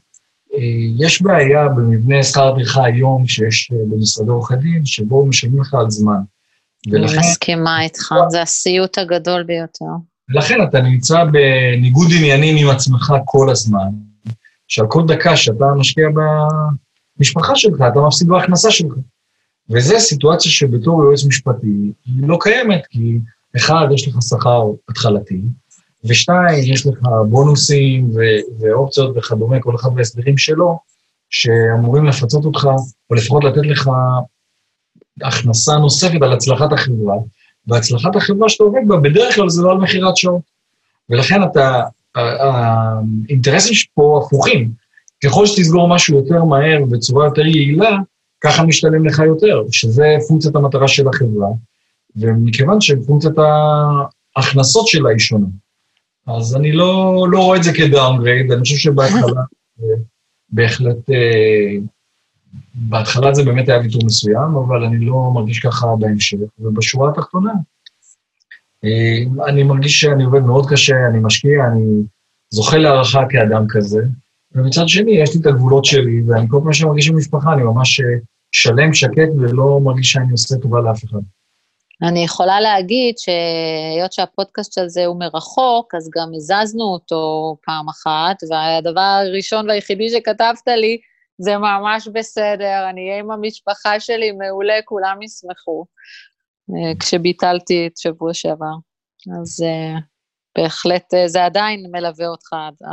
[0.55, 0.59] אה,
[0.99, 5.91] יש בעיה במבנה שכר טרחה היום שיש אה, במשרדי עורכי דין, שבו משלמים לך על
[5.91, 6.21] זמן.
[6.91, 7.19] ולכן...
[7.19, 9.95] אני מסכימה איתך, זה הסיוט הגדול ביותר.
[10.29, 13.91] ולכן אתה נמצא בניגוד עניינים עם עצמך כל הזמן,
[14.69, 16.09] שעל כל דקה שאתה משקיע
[17.19, 18.95] במשפחה שלך, אתה מפסיד בהכנסה שלך.
[19.71, 23.19] וזו סיטואציה שבתור יועץ משפטי היא לא קיימת, כי
[23.57, 25.41] אחד, יש לך שכר התחלתי,
[26.05, 30.79] ושתיים, יש לך בונוסים ו- ואופציות וכדומה, כל אחד בהסדרים שלו,
[31.31, 32.69] שאמורים לפצות אותך,
[33.11, 33.91] או לפחות לתת לך
[35.23, 37.15] הכנסה נוספת על הצלחת החברה,
[37.67, 40.43] והצלחת החברה שאתה עובד בה, בדרך כלל זה לא על מכירת שעות.
[41.11, 41.83] ולכן אתה,
[42.15, 44.71] האינטרסים פה הפוכים.
[45.25, 47.97] ככל שתסגור משהו יותר מהר ובצורה יותר יעילה,
[48.41, 51.49] ככה משתלם לך יותר, שזה פונקציית המטרה של החברה,
[52.17, 53.35] ומכיוון שפונקציית
[54.37, 55.47] ההכנסות שלה היא שונה.
[56.27, 59.43] אז אני לא, לא רואה את זה כדאונגרייד, אני חושב שבהתחלה
[60.49, 61.77] בהחלט, אה,
[62.75, 66.37] בהתחלה זה באמת היה ויתור מסוים, אבל אני לא מרגיש ככה בהמשך.
[66.59, 67.53] ובשורה התחתונה,
[68.85, 72.03] אה, אני מרגיש שאני עובד מאוד קשה, אני משקיע, אני
[72.51, 74.03] זוכה להערכה כאדם כזה,
[74.53, 78.01] ומצד שני, יש לי את הגבולות שלי, ואני כל פעם שאני מרגיש במשפחה, אני ממש
[78.01, 78.07] אה,
[78.53, 81.19] שלם, שקט, ולא מרגיש שאני עושה טובה לאף אחד.
[82.03, 89.01] אני יכולה להגיד שהיות שהפודקאסט הזה הוא מרחוק, אז גם הזזנו אותו פעם אחת, והדבר
[89.01, 90.99] הראשון והיחידי שכתבת לי,
[91.39, 95.85] זה ממש בסדר, אני אהיה עם המשפחה שלי, מעולה, כולם ישמחו,
[96.71, 98.75] אה, כשביטלתי את שבוע שעבר.
[99.41, 100.01] אז uh,
[100.59, 102.49] בהחלט uh, זה עדיין מלווה אותך,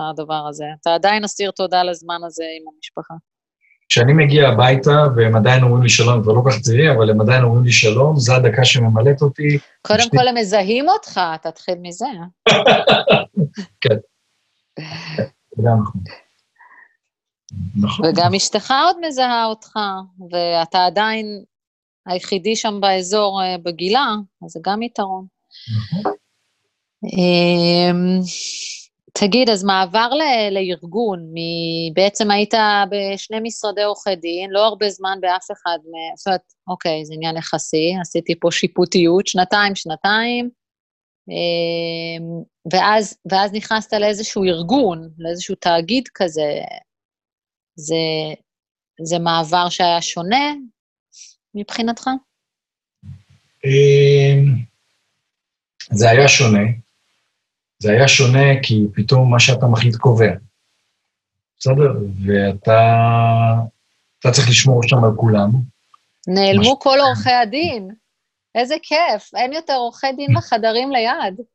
[0.10, 0.66] הדבר הזה.
[0.82, 3.14] אתה עדיין אסיר תודה לזמן הזה עם המשפחה.
[3.90, 7.44] כשאני מגיע הביתה, והם עדיין אומרים לי שלום, כבר לא כך צעירים, אבל הם עדיין
[7.44, 9.58] אומרים לי שלום, זו הדקה שממלאת אותי.
[9.82, 12.06] קודם כל הם מזהים אותך, תתחיל מזה.
[13.82, 13.98] כן.
[17.82, 18.06] נכון.
[18.10, 19.80] וגם אשתך עוד מזהה אותך,
[20.32, 21.44] ואתה עדיין
[22.06, 25.26] היחידי שם באזור אה, בגילה, אז זה גם יתרון.
[25.78, 26.12] נכון.
[27.04, 28.20] אמ,
[29.14, 32.54] תגיד, אז מעבר ל- לארגון, מ- בעצם היית
[32.92, 36.16] בשני משרדי עורכי דין, לא הרבה זמן באף אחד מ...
[36.18, 40.50] זאת אומרת, אוקיי, זה עניין יחסי, עשיתי פה שיפוטיות, שנתיים, שנתיים,
[41.30, 46.62] אמ, ואז, ואז נכנסת לאיזשהו ארגון, לאיזשהו תאגיד כזה.
[47.76, 47.96] זה,
[49.02, 50.54] זה מעבר שהיה שונה
[51.56, 52.08] מבחינתך?
[53.66, 54.56] אמ,
[55.92, 56.64] זה היה שונה.
[57.80, 60.32] זה היה שונה כי פתאום מה שאתה מחליט קובע.
[61.60, 61.92] בסדר?
[62.26, 62.82] ואתה
[64.20, 65.50] אתה צריך לשמור שם על כולם.
[66.28, 66.80] נעלמו.
[66.80, 67.90] כל עורכי הדין.
[68.56, 71.46] איזה כיף, אין יותר עורכי דין בחדרים ליד.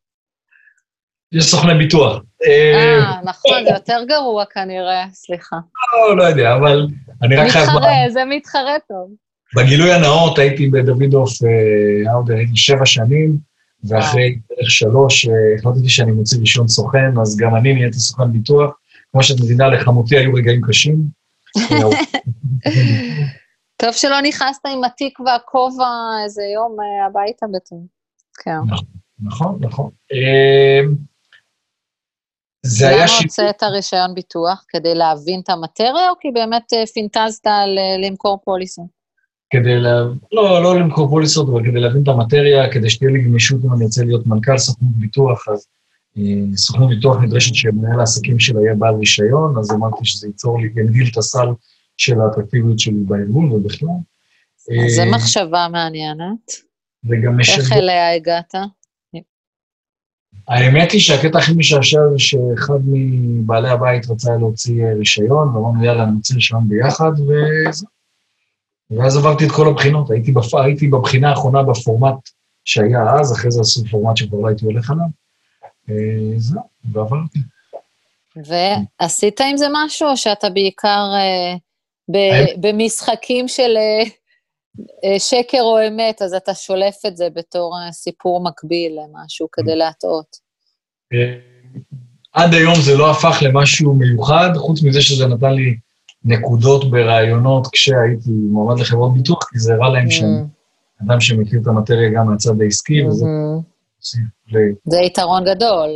[1.32, 2.22] יש סוכני ביטוח.
[2.46, 5.56] אה, נכון, זה יותר גרוע כנראה, סליחה.
[5.92, 6.86] לא, לא יודע, אבל
[7.22, 7.64] אני רק חייב...
[7.64, 9.10] מתחרה, זה מתחרה טוב.
[9.56, 13.36] בגילוי הנאות הייתי בדוידוף, אה, הייתי שבע שנים,
[13.84, 18.70] ואחרי בערך שלוש, אה, החלטתי שאני מוציא ראשון סוכן, אז גם אני נהייתי סוכן ביטוח.
[19.12, 20.96] כמו שאת מבינה, לחמותי היו רגעים קשים.
[23.82, 25.86] טוב שלא נכנסת עם התיק והכובע
[26.24, 27.76] איזה יום אה, הביתה בעצם.
[28.44, 28.58] כן.
[29.20, 29.90] נכון, נכון.
[32.66, 33.38] זה היה שיפוט...
[33.38, 34.64] למה הוצאת רישיון ביטוח?
[34.68, 37.46] כדי להבין את המטריה, או כי באמת אה, פינטזת
[38.02, 38.84] למכור פוליסים?
[39.50, 39.86] כדי ל...
[40.32, 43.84] לא, לא למכור פוליסות, אבל כדי להבין את המטריה, כדי שתהיה לי גמישות אם אני
[43.84, 45.66] רוצה להיות מנכ"ל סוכנות ביטוח, אז
[46.18, 50.66] אה, סוכנות ביטוח נדרשת שמנהל העסקים שלה יהיה בעל רישיון, אז אמרתי שזה ייצור לי,
[50.66, 51.48] יגדיל את הסל
[51.96, 53.88] של האטרקטיביות שלי בארגון ובכלל.
[54.88, 56.66] זו אה, מחשבה מעניינת.
[57.04, 57.56] וגם משנה...
[57.56, 58.54] איך אליה הגעת?
[60.48, 66.34] האמת היא שהקטע הכי משעשע זה שאחד מבעלי הבית רצה להוציא רישיון, ואמרנו, יאללה, נוציא
[66.34, 67.88] רישיון ביחד, וזהו.
[68.90, 70.54] ואז עברתי את כל הבחינות, הייתי, בפ...
[70.54, 72.14] הייתי בבחינה האחרונה בפורמט
[72.64, 75.06] שהיה אז, אחרי זה עשו פורמט שכבר לא הייתי הולך עליו.
[75.90, 77.38] אה, זהו, ועברתי.
[78.36, 81.54] ועשית עם זה משהו, או שאתה בעיקר אה,
[82.10, 82.18] ב...
[82.60, 84.10] במשחקים של אה, אה,
[85.18, 90.36] שקר או אמת, אז אתה שולף את זה בתור אה, סיפור מקביל למשהו כדי להטעות.
[92.32, 95.76] עד היום זה לא הפך למשהו מיוחד, חוץ מזה שזה נתן לי
[96.24, 100.42] נקודות ברעיונות כשהייתי מועמד לחברות ביטוח, כי זה הראה להם שאני
[101.04, 103.26] אדם שמכיר את המטריה גם מהצד העסקי, וזה...
[104.84, 105.88] זה יתרון גדול.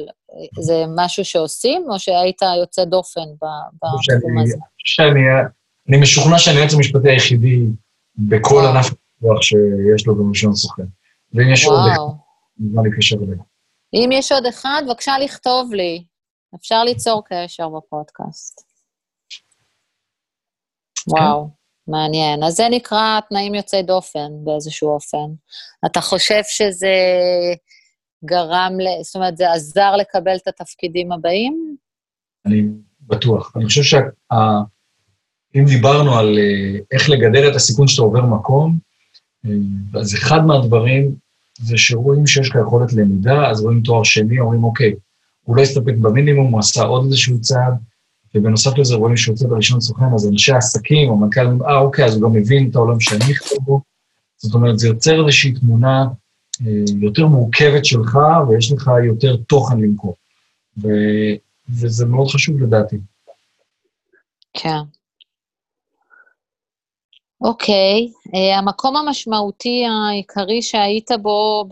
[0.60, 3.20] זה משהו שעושים, או שהיית יוצא דופן
[3.82, 4.56] בתחום הזה?
[5.88, 7.66] אני משוכנע שאני היועץ המשפטי היחידי
[8.28, 10.82] בכל ענף הפיתוח שיש לו גם רישיון סוכן.
[11.32, 12.02] ואם יש עוד אחד,
[12.58, 13.38] נזמן להתקשר אליי.
[13.94, 16.04] אם יש עוד אחד, בבקשה לכתוב לי.
[16.54, 18.62] אפשר ליצור קשר בפודקאסט.
[21.08, 21.48] וואו,
[21.86, 22.42] מעניין.
[22.42, 25.34] אז זה נקרא תנאים יוצאי דופן באיזשהו אופן.
[25.86, 26.94] אתה חושב שזה
[28.24, 29.02] גרם, ל...
[29.02, 31.76] זאת אומרת, זה עזר לקבל את התפקידים הבאים?
[32.46, 32.62] אני
[33.00, 33.52] בטוח.
[33.56, 34.00] אני חושב שאם
[35.54, 35.64] שה...
[35.64, 38.78] דיברנו על אה, איך לגדר את הסיכון שאתה עובר מקום,
[39.46, 39.50] אה,
[40.00, 41.14] אז אחד מהדברים
[41.62, 44.94] זה שרואים שיש לך יכולת למידה, אז רואים תואר שני, אומרים, אוקיי,
[45.44, 47.74] הוא לא הסתפק במינימום, הוא עשה עוד איזשהו צעד,
[48.34, 52.22] ובנוסף לזה רואים שהוא יוצא בראשון סוכן, אז אנשי העסקים, מנכ"ל, אה, אוקיי, אז הוא
[52.22, 53.80] גם מבין את העולם שאני חושב בו.
[54.36, 56.06] זאת אומרת, זה יוצר איזושהי תמונה
[56.66, 60.14] אה, יותר מורכבת שלך, ויש לך יותר תוכן למכור.
[60.82, 60.88] ו...
[61.68, 62.96] וזה מאוד חשוב לדעתי.
[64.54, 64.78] כן.
[67.40, 71.64] אוקיי, uh, המקום המשמעותי העיקרי שהיית בו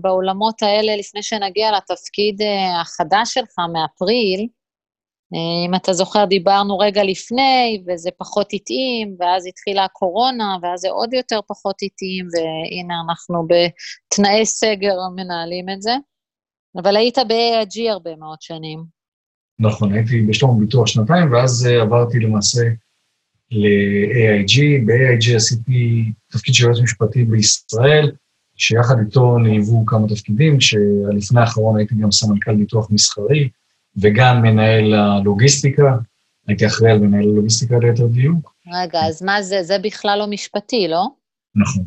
[0.00, 4.40] בעולמות האלה לפני שנגיע לתפקיד uh, החדש שלך מאפריל,
[5.34, 10.90] uh, אם אתה זוכר, דיברנו רגע לפני, וזה פחות התאים, ואז התחילה הקורונה, ואז זה
[10.90, 15.94] עוד יותר פחות התאים, והנה אנחנו בתנאי סגר מנהלים את זה.
[16.82, 18.84] אבל היית ב-AIG הרבה מאוד שנים.
[19.58, 22.60] נכון, הייתי בשלום ביטוח שנתיים, ואז עברתי למעשה
[23.50, 24.86] ל-AIG.
[24.86, 28.12] ב-AIG עשיתי תפקיד של יועץ משפטי בישראל,
[28.56, 33.48] שיחד איתו נהיבו כמה תפקידים, שלפני האחרון הייתי גם סמנכ"ל ביטוח מסחרי,
[33.96, 35.96] וגם מנהל הלוגיסטיקה.
[36.48, 38.54] הייתי אחראי על מנהל הלוגיסטיקה ליתר דיוק.
[38.82, 39.62] רגע, אז מה זה?
[39.62, 41.06] זה בכלל לא משפטי, לא?
[41.54, 41.84] נכון.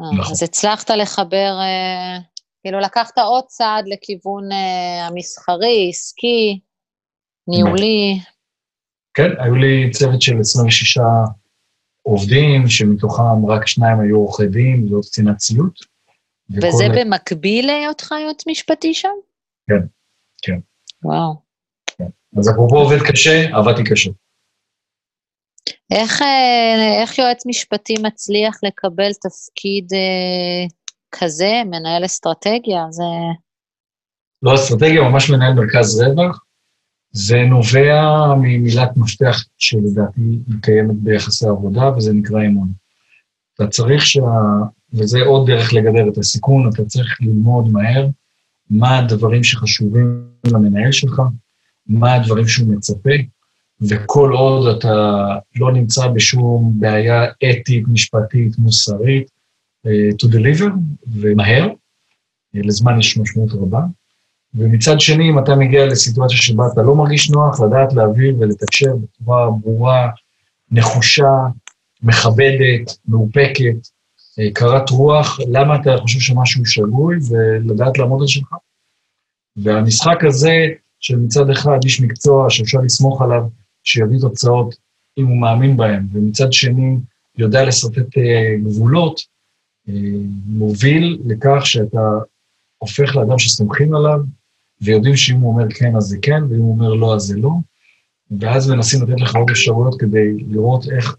[0.00, 0.32] אה, נכון.
[0.32, 2.18] אז הצלחת לחבר, אה,
[2.62, 6.60] כאילו לקחת עוד צעד לכיוון אה, המסחרי, עסקי,
[7.48, 8.20] ניהולי.
[9.14, 10.98] כן, היו לי צוות של 26
[12.02, 15.78] עובדים, שמתוכם רק שניים היו עורכי דין ועוד קצינת ציות.
[16.50, 17.00] וזה וכל...
[17.00, 19.08] במקביל להיותך יועץ משפטי שם?
[19.68, 19.86] כן,
[20.42, 20.58] כן.
[21.02, 21.34] וואו.
[21.86, 22.08] כן.
[22.38, 24.10] אז אפרופו עובד קשה, עבדתי קשה.
[25.90, 30.66] איך, אה, איך יועץ משפטי מצליח לקבל תפקיד אה,
[31.12, 32.86] כזה, מנהל אסטרטגיה?
[32.90, 33.02] זה...
[34.42, 36.43] לא אסטרטגיה, ממש מנהל מרכז רווח.
[37.16, 42.72] זה נובע ממילת מפתח שלדעתי קיימת ביחסי עבודה, וזה נקרא אמון.
[43.54, 44.20] אתה צריך שה...
[44.92, 48.06] וזה עוד דרך לגדר את הסיכון, אתה צריך ללמוד מהר
[48.70, 51.22] מה הדברים שחשובים למנהל שלך,
[51.86, 53.10] מה הדברים שהוא מצפה,
[53.80, 55.24] וכל עוד אתה
[55.56, 59.26] לא נמצא בשום בעיה אתית, משפטית, מוסרית,
[59.86, 59.90] uh,
[60.22, 60.70] to deliver,
[61.12, 61.68] ומהר,
[62.54, 63.80] לזמן יש משמעות רבה.
[64.54, 69.50] ומצד שני, אם אתה מגיע לסיטואציה שבה אתה לא מרגיש נוח, לדעת להעביר ולתקשר בצורה
[69.50, 70.10] ברורה,
[70.70, 71.32] נחושה,
[72.02, 73.76] מכבדת, מאופקת,
[74.38, 78.54] אה, קרת רוח, למה אתה חושב שמשהו שגוי, ולדעת לעמוד על שלך.
[79.56, 80.66] והמשחק הזה,
[81.00, 83.42] של מצד אחד איש מקצוע שאפשר לסמוך עליו,
[83.84, 84.74] שיביא תוצאות
[85.18, 86.96] אם הוא מאמין בהם, ומצד שני
[87.38, 89.20] יודע לשרטט אה, גבולות,
[89.88, 89.94] אה,
[90.46, 92.00] מוביל לכך שאתה
[92.78, 94.20] הופך לאדם שסומכים עליו,
[94.84, 97.50] ויודעים שאם הוא אומר כן, אז זה כן, ואם הוא אומר לא, אז זה לא.
[98.40, 101.16] ואז מנסים לתת לך עוד אפשרויות כדי לראות איך,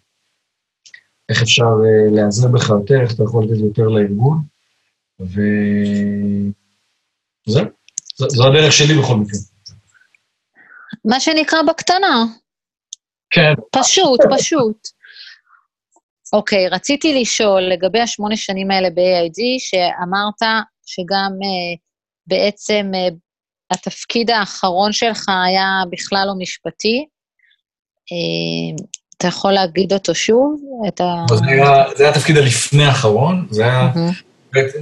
[1.30, 4.42] איך אפשר uh, להיעזר בך יותר, איך אתה יכול לתת יותר לארגון.
[5.20, 6.56] וזהו,
[8.18, 9.40] זו הדרך שלי בכל מקרה.
[11.06, 12.26] מה שנקרא בקטנה.
[13.30, 13.54] כן.
[13.72, 14.88] פשוט, פשוט.
[16.34, 20.42] אוקיי, okay, רציתי לשאול לגבי השמונה שנים האלה ב-AID, שאמרת
[20.86, 21.78] שגם uh,
[22.28, 23.25] בעצם uh,
[23.72, 27.06] התפקיד האחרון שלך היה בכלל לא משפטי.
[28.12, 28.86] אה,
[29.18, 30.62] אתה יכול להגיד אותו שוב?
[30.88, 31.26] את ה...
[31.30, 33.92] זה היה, זה היה התפקיד הלפני האחרון, זה היה...
[33.94, 34.26] Mm-hmm.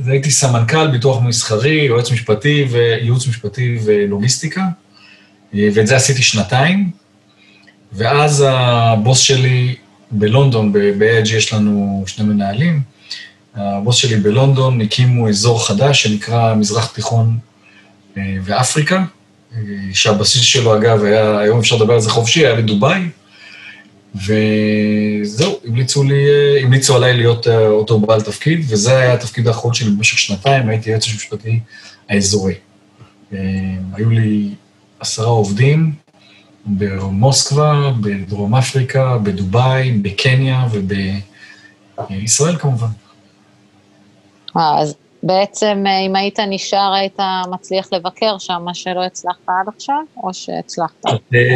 [0.07, 4.61] הייתי סמנכ"ל ביטוח מסחרי, יועץ משפטי וייעוץ משפטי ולוגיסטיקה,
[5.55, 6.91] אה, ואת זה עשיתי שנתיים.
[7.91, 9.75] ואז הבוס שלי
[10.11, 12.81] בלונדון, ב-AIG יש לנו שני מנהלים,
[13.55, 17.37] הבוס שלי בלונדון הקימו אזור חדש שנקרא מזרח תיכון
[18.17, 19.03] ואפריקה,
[19.55, 19.59] אה,
[19.93, 23.01] שהבסיס שלו, אגב, היה, היום אפשר לדבר על זה חופשי, היה בדובאי,
[24.15, 29.73] וזהו, המליצו, לי, אה, המליצו עליי להיות אה, אותו בעל תפקיד, וזה היה התפקיד האחרון
[29.73, 31.59] שלי במשך שנתיים, הייתי יועץ המשפטי
[32.09, 32.53] האזורי.
[33.33, 33.39] אה,
[33.93, 34.49] היו לי
[34.99, 35.93] עשרה עובדים
[36.65, 40.67] במוסקבה, בדרום אפריקה, בדובאי, בקניה
[42.09, 42.87] ובישראל כמובן.
[44.55, 47.19] אז בעצם אם היית נשאר, היית
[47.51, 51.05] מצליח לבקר שם, מה שלא הצלחת עד עכשיו, או שהצלחת?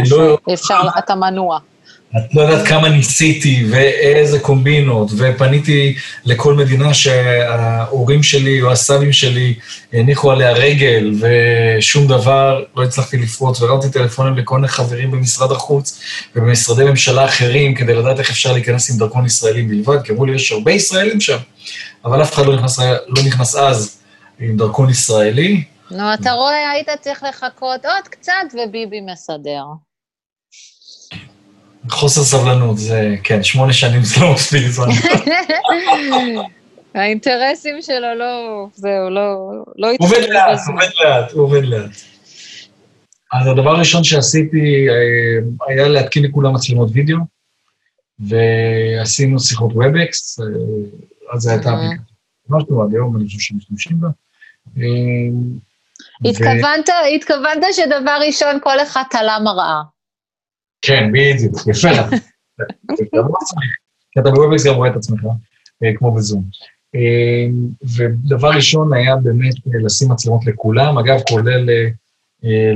[0.10, 0.38] לא...
[0.54, 1.60] אפשר, אתה מנוע.
[2.18, 9.54] את לא יודעת כמה ניסיתי ואיזה קומבינות, ופניתי לכל מדינה שההורים שלי או הסבים שלי
[9.94, 16.00] הניחו עליה רגל, ושום דבר לא הצלחתי לפרוץ, והרמתי טלפונים לכל מיני חברים במשרד החוץ
[16.36, 20.36] ובמשרדי ממשלה אחרים, כדי לדעת איך אפשר להיכנס עם דרכון ישראלי בלבד, כי אמרו לי,
[20.36, 21.38] יש הרבה ישראלים שם,
[22.06, 24.02] אבל אף אחד לא נכנס, לא נכנס אז
[24.40, 25.64] עם דרכון ישראלי.
[25.92, 29.64] נו, אתה רואה, היית צריך לחכות עוד קצת וביבי מסדר.
[31.90, 34.88] חוסר סבלנות, זה, כן, שמונה שנים זה לא מספיק זמן.
[36.96, 40.10] האינטרסים שלו לא, זהו, לא, לא התחילו.
[40.10, 41.92] עובד לאט, עובד לאט, עובד לאט.
[43.34, 47.18] אז הדבר הראשון שעשיתי אה, היה להתקין לכולם מצלמות וידאו,
[48.20, 50.46] ועשינו שיחות Webex, אה,
[51.34, 52.84] אז זו הייתה אפליקציה.
[52.84, 54.08] עד היום אני חושב שמשתמשים בה.
[54.78, 54.84] אה,
[57.16, 59.82] התכוונת שדבר ראשון כל אחד תלה מראה.
[60.82, 62.10] כן, בדיוק, יפה לך.
[64.12, 65.24] כי אתה ב Webex גם רואה את עצמך,
[65.84, 66.44] אה, כמו בזום.
[66.96, 67.48] אה,
[67.98, 71.70] ודבר ראשון היה באמת לשים מצלמות לכולם, אגב, כולל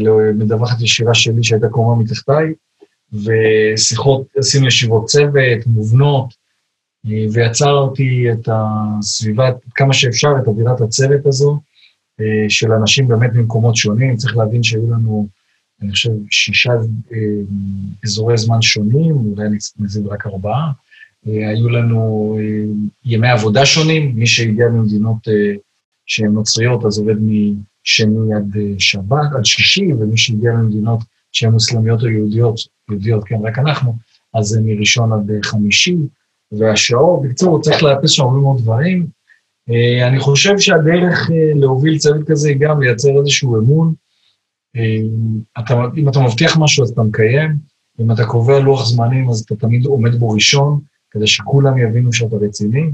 [0.02, 2.54] למדווחת ישירה שלי שהייתה קומה מתחתיי,
[3.14, 6.41] ושיחות, עשינו ישיבות צוות, מובנות,
[7.06, 11.60] ויצרתי את הסביבה, כמה שאפשר, את אווירת הצוות הזו,
[12.50, 14.16] של אנשים באמת ממקומות שונים.
[14.16, 15.28] צריך להבין שהיו לנו
[15.82, 16.72] אני חושב, שישה
[17.14, 17.18] אה,
[18.04, 20.72] אזורי זמן שונים, אולי אני מזיד רק ארבעה.
[21.28, 22.64] אה, היו לנו אה,
[23.06, 25.28] ימי עבודה שונים, מי שהגיע ממדינות
[26.06, 31.00] שהן נוצריות, אז עובד משני עד שבת, עד שישי, ומי שהגיע ממדינות
[31.32, 32.56] שהן מוסלמיות או יהודיות,
[32.90, 33.96] יהודיות, כן, רק אנחנו,
[34.34, 35.96] אז זה מראשון עד חמישי,
[36.52, 39.08] והשעות, בקיצור, צריך לאפס שם הרבה מאוד דברים.
[40.08, 43.94] אני חושב שהדרך להוביל צוות כזה היא גם לייצר איזשהו אמון,
[45.60, 47.56] אתה, אם אתה מבטיח משהו אז אתה מקיים,
[48.00, 50.80] אם אתה קובע לוח זמנים אז אתה תמיד עומד בו ראשון,
[51.12, 52.92] כדי שכולם יבינו שאתה רציני.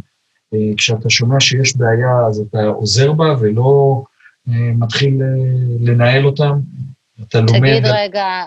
[0.54, 4.04] אה, כשאתה שומע שיש בעיה אז אתה עוזר בה ולא
[4.48, 5.28] אה, מתחיל אה,
[5.80, 6.60] לנהל אותם,
[7.22, 7.60] אתה לומד...
[7.60, 8.43] תגיד רגע,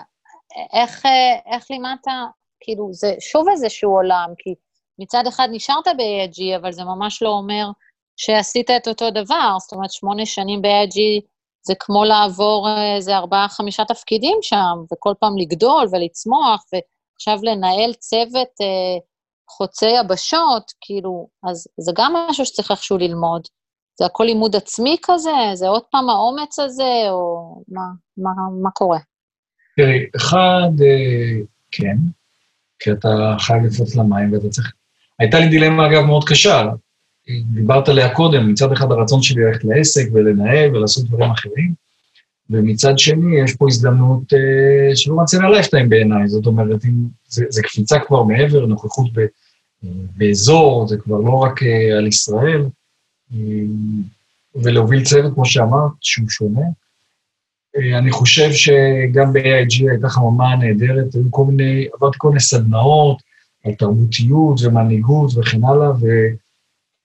[0.73, 1.05] איך,
[1.53, 2.07] איך לימדת,
[2.59, 4.53] כאילו זה שוב איזשהו עולם, כי
[5.01, 7.65] מצד אחד נשארת ב-AIG, אבל זה ממש לא אומר
[8.17, 11.21] שעשית את אותו דבר, זאת אומרת, שמונה שנים ב-AIG
[11.63, 18.97] זה כמו לעבור איזה ארבעה-חמישה תפקידים שם, וכל פעם לגדול ולצמוח, ועכשיו לנהל צוות אה,
[19.49, 23.41] חוצה יבשות, כאילו, אז זה גם משהו שצריך איכשהו ללמוד.
[23.99, 25.31] זה הכל לימוד עצמי כזה?
[25.53, 27.81] זה עוד פעם האומץ הזה, או מה,
[28.17, 28.31] מה,
[28.63, 28.99] מה קורה?
[29.77, 31.95] תראי, אחד, אה, כן,
[32.79, 34.73] כי אתה חייב לפרוץ למים ואתה צריך...
[35.21, 36.69] הייתה לי דילמה, אגב, מאוד קשה.
[37.53, 41.73] דיברת עליה קודם, מצד אחד הרצון שלי ללכת לעסק ולנהל ולעשות דברים אחרים,
[42.49, 46.91] ומצד שני יש פה הזדמנות אה, של once in a lifetime בעיניי, זאת אומרת, אם
[47.27, 49.25] זה, זה קפיצה כבר מעבר, נוכחות ב,
[50.17, 52.65] באזור, זה כבר לא רק אה, על ישראל,
[53.33, 53.37] אה,
[54.55, 56.61] ולהוביל צוות, כמו שאמרת, שהוא שונה.
[57.77, 63.30] אה, אני חושב שגם ב-AIG הייתה חממה נהדרת, היו כל מיני, עברתי כל מיני סדנאות
[63.65, 66.05] על תרבותיות ומנהיגות וכן הלאה, ו...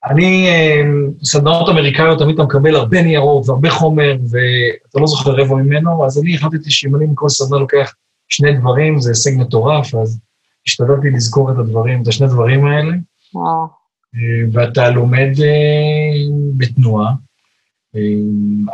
[0.05, 5.55] אני, אמ, סדנאות אמריקאיות, תמיד אתה מקבל הרבה ניירות והרבה חומר, ואתה לא זוכר רבע
[5.55, 7.95] ממנו, אז אני החלטתי שאם אני מכל סדנה לוקח
[8.29, 10.21] שני דברים, זה הישג מטורף, אז
[10.66, 12.92] השתדלתי לזכור את הדברים, את השני דברים האלה.
[13.35, 13.66] וואו.
[14.14, 17.12] אה, ואתה לומד אה, בתנועה.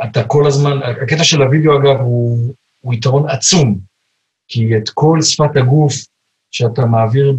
[0.05, 3.79] אתה כל הזמן, הקטע של הוידאו, אגב, הוא, הוא יתרון עצום,
[4.49, 5.95] כי את כל שפת הגוף
[6.53, 7.37] שאתה מעביר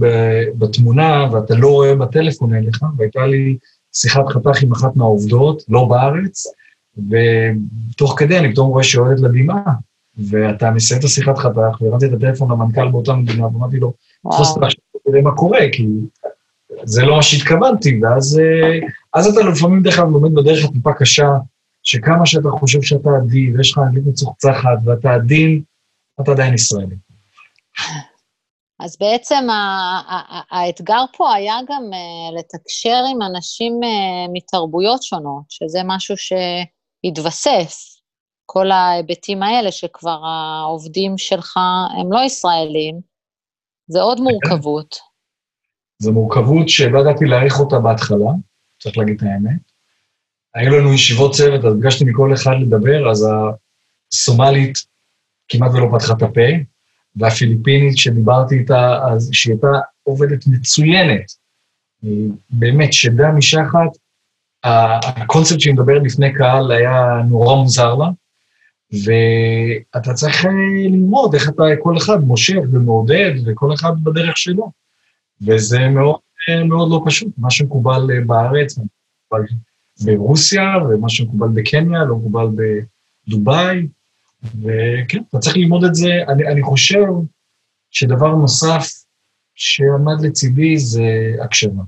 [0.58, 3.58] בתמונה ואתה לא רואה בטלפון אליך, והייתה לי
[3.94, 6.48] שיחת חתך עם אחת מהעובדות, לא בארץ,
[6.98, 9.64] ותוך כדי אני פתאום רואה שיורדת לבימה,
[10.30, 13.94] ואתה מסיים את השיחת חתך, והרמתי את הטלפון למנכ"ל באותה מדינה, ואמרתי לו,
[14.32, 15.88] תפוס את עכשיו תראה מה קורה, כי
[16.84, 18.80] זה לא מה שהתכוונתי, ואז אה,
[19.14, 21.38] אז אתה לפעמים דרך אגב לומד בדרך טיפה קשה,
[21.84, 25.62] שכמה שאתה חושב שאתה עדין, ויש לך אנגלית מצוחצחת, ואתה עדין,
[26.22, 26.96] אתה עדיין ישראלי.
[28.80, 29.48] אז בעצם
[30.52, 37.94] האתגר פה היה גם אה, לתקשר עם אנשים אה, מתרבויות שונות, שזה משהו שהתווסף,
[38.46, 41.58] כל ההיבטים האלה שכבר העובדים שלך
[42.00, 43.00] הם לא ישראלים,
[43.88, 44.96] זה עוד מורכבות.
[46.00, 48.32] זו מורכבות שלא ידעתי להעריך אותה בהתחלה,
[48.84, 49.62] צריך להגיד את האמת.
[50.56, 53.28] היו לנו ישיבות צוות, אז ביקשתי מכל אחד לדבר, אז
[54.14, 54.78] הסומלית
[55.48, 56.73] כמעט ולא פתחה את הפה,
[57.16, 59.68] והפיליפינית שדיברתי איתה, אז שהיא הייתה
[60.04, 61.32] עובדת מצוינת,
[62.50, 63.90] באמת, שדה משחת,
[64.64, 68.10] הקונספט שהיא מדברת לפני קהל היה נורא מוזר לה,
[68.94, 70.52] ואתה צריך אה,
[70.84, 74.72] ללמוד איך אתה, כל אחד מושך ומעודד, וכל אחד בדרך שלו.
[75.42, 76.16] וזה מאוד,
[76.50, 79.46] אה, מאוד לא פשוט, מה שמקובל אה, בארץ, מקובל
[80.06, 82.48] ברוסיה, ומה שמקובל בקניה, לא מקובל
[83.28, 83.88] בדובאי,
[84.44, 86.10] וכן, אתה צריך ללמוד את זה.
[86.28, 87.06] אני, אני חושב
[87.92, 88.88] שדבר נוסף
[89.56, 91.84] שעמד לצידי זה הקשבה.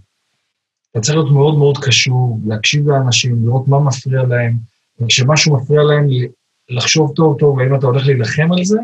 [0.92, 4.54] אתה צריך להיות מאוד מאוד קשור, להקשיב לאנשים, לראות מה מפריע להם,
[5.00, 6.08] וכשמשהו מפריע להם,
[6.70, 8.80] לחשוב טוב טוב האם אתה הולך להילחם על זה,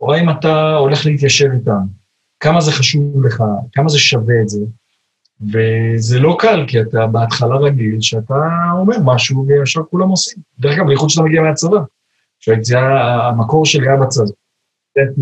[0.00, 1.80] או האם אתה הולך להתיישב איתם.
[2.40, 3.42] כמה זה חשוב לך,
[3.72, 4.60] כמה זה שווה את זה.
[5.40, 8.34] וזה לא קל, כי אתה בהתחלה רגיל שאתה
[8.72, 10.42] אומר משהו וישר כולם עושים.
[10.60, 11.78] דרך אגב, בייחוד שאתה מגיע מהצבא.
[12.40, 14.24] שהיציאה, המקור היה בצבא.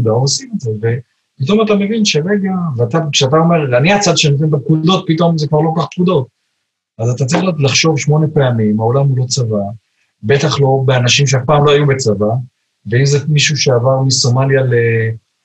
[0.04, 4.52] לא עושים את זה, ופתאום אתה מבין שרגע, ואתה, כשאתה אומר, אני הצד שנותן את
[4.54, 6.26] הפקודות, פתאום זה כבר לא כך פקודות.
[6.98, 9.62] אז אתה צריך לחשוב שמונה פעמים, העולם הוא לא צבא,
[10.22, 12.26] בטח לא באנשים שאף פעם לא היו בצבא,
[12.86, 14.62] ואם זה מישהו שעבר מסומליה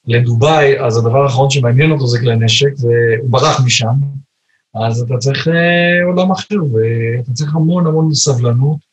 [0.07, 3.93] לדובאי, אז הדבר האחרון שמעניין אותו זה כלי נשק, והוא ברח משם,
[4.75, 8.90] אז אתה צריך אה, עולם אחר, ואתה צריך המון המון סבלנות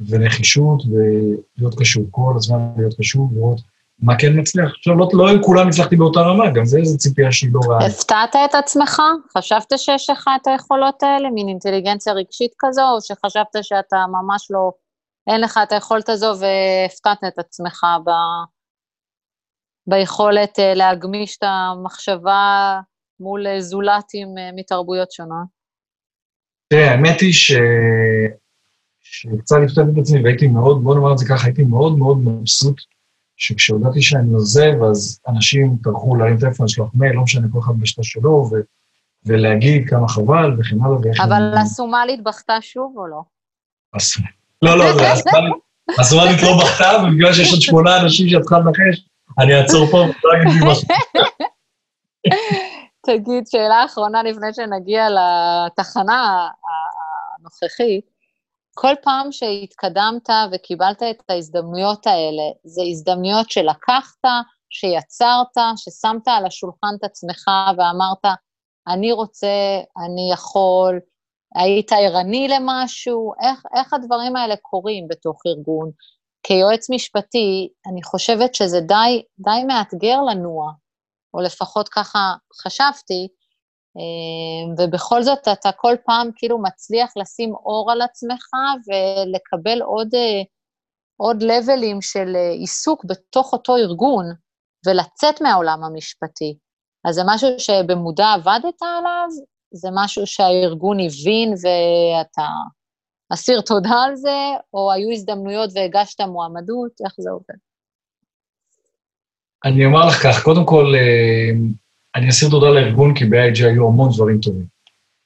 [0.00, 3.60] ונחישות, ולהיות קשור, כל הזמן להיות קשור, לראות
[4.02, 4.70] מה כן מצליח.
[4.78, 7.86] עכשיו, לא, לא עם כולם הצלחתי באותה רמה, גם זה איזו ציפייה שהיא לא רעה.
[7.86, 9.02] הפתעת את עצמך?
[9.38, 14.72] חשבת שיש לך את היכולות האלה, מין אינטליגנציה רגשית כזו, או שחשבת שאתה ממש לא,
[15.30, 18.10] אין לך את היכולת הזו והפתעת את עצמך ב...
[19.88, 22.80] ביכולת אה, להגמיש את המחשבה
[23.20, 25.46] מול אה, זולתים אה, מתרבויות שונות?
[26.72, 27.52] תראה, האמת היא ש...
[29.10, 32.80] שקצת הפתעתי את עצמי והייתי מאוד, בוא נאמר את זה ככה, הייתי מאוד מאוד מבסוט
[33.36, 38.02] שכשהודעתי שאני עוזב, אז אנשים טרחו להרים טלפון, לשלוח מייל, לא משנה, כל אחד בשיטה
[38.02, 38.56] שלו, ו...
[39.26, 41.20] ולהגיד כמה חבל וכן הלאה ואיך...
[41.20, 41.54] אבל.
[41.62, 43.22] הסומלית בכתה שוב או לא?
[44.62, 44.84] לא, לא,
[46.00, 50.42] הסומלית לא בכתה, ובגלל שיש עוד שמונה אנשים שאת צריכה לנחש, אני אעצור פה ולא
[50.42, 50.88] אגיד לי משהו.
[53.06, 56.48] תגיד, שאלה אחרונה לפני שנגיע לתחנה
[57.38, 58.17] הנוכחית.
[58.80, 64.24] כל פעם שהתקדמת וקיבלת את ההזדמנויות האלה, זה הזדמנויות שלקחת,
[64.70, 67.44] שיצרת, ששמת על השולחן את עצמך
[67.78, 68.36] ואמרת,
[68.88, 71.00] אני רוצה, אני יכול,
[71.54, 75.90] היית ערני למשהו, איך, איך הדברים האלה קורים בתוך ארגון?
[76.42, 80.72] כיועץ משפטי, אני חושבת שזה די, די מאתגר לנוע,
[81.34, 83.28] או לפחות ככה חשבתי,
[84.78, 88.44] ובכל זאת אתה כל פעם כאילו מצליח לשים אור על עצמך
[88.86, 90.42] ולקבל עוד, אה,
[91.16, 94.24] עוד לבלים של אה, עיסוק בתוך אותו ארגון
[94.86, 96.58] ולצאת מהעולם המשפטי.
[97.04, 99.28] אז זה משהו שבמודע עבדת עליו?
[99.72, 102.48] זה משהו שהארגון הבין ואתה
[103.32, 104.38] אסיר תודה על זה,
[104.74, 106.92] או היו הזדמנויות והגשת מועמדות?
[107.04, 107.58] איך זה עובד?
[109.64, 111.50] אני אומר לך כך, קודם כל, אה,
[112.14, 114.64] אני אסיר תודה לארגון, כי ב-IG היו המון דברים טובים.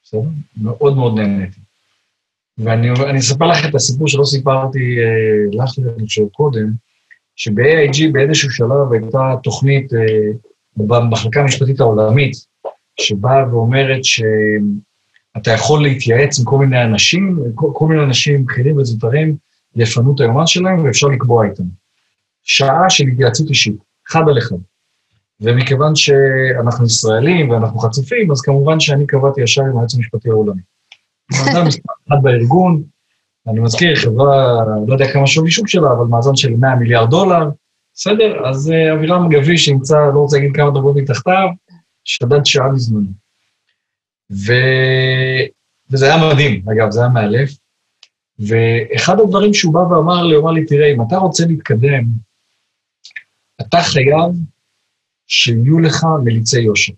[0.03, 0.21] בסדר?
[0.61, 1.59] מאוד מאוד נהניתי.
[2.57, 6.71] ואני אספר לך את הסיפור שלא סיפרתי אה, לך, אני חושב, קודם,
[7.35, 10.31] שב-AIG באיזשהו שלב הייתה תוכנית אה,
[10.77, 12.33] במחלקה המשפטית העולמית,
[12.99, 19.35] שבאה ואומרת שאתה יכול להתייעץ עם כל מיני אנשים, כל, כל מיני אנשים בכירים וזוטרים,
[19.75, 21.63] יפנו את היומן שלהם ואפשר לקבוע איתם.
[22.43, 23.75] שעה של התייעצות אישית,
[24.09, 24.55] אחד על אחד.
[25.43, 30.61] ומכיוון שאנחנו ישראלים ואנחנו חצופים, אז כמובן שאני קבעתי ישר עם היועץ המשפטי העולמי.
[31.51, 32.83] אדם מספר אחד בארגון,
[33.47, 37.49] אני מזכיר, חברה, לא יודע כמה שווי שוק שלה, אבל מאזן של 100 מיליארד דולר,
[37.95, 38.47] בסדר?
[38.47, 41.47] אז uh, אבירם גביש שנמצא, לא רוצה להגיד כמה דרגות מתחתיו,
[42.03, 43.03] שדד שעה מזמן.
[44.31, 44.53] ו...
[45.91, 47.49] וזה היה מדהים, אגב, זה היה מאלף.
[48.39, 52.03] ואחד הדברים שהוא בא ואמר לי, הוא אמר לי, תראה, אם אתה רוצה להתקדם,
[53.61, 54.31] אתה חייב
[55.27, 56.93] שיהיו לך מליצי יושר.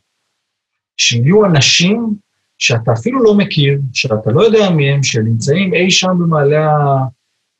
[0.98, 2.16] שיהיו אנשים
[2.58, 6.68] שאתה אפילו לא מכיר, שאתה לא יודע מי הם, שנמצאים אי שם במעלה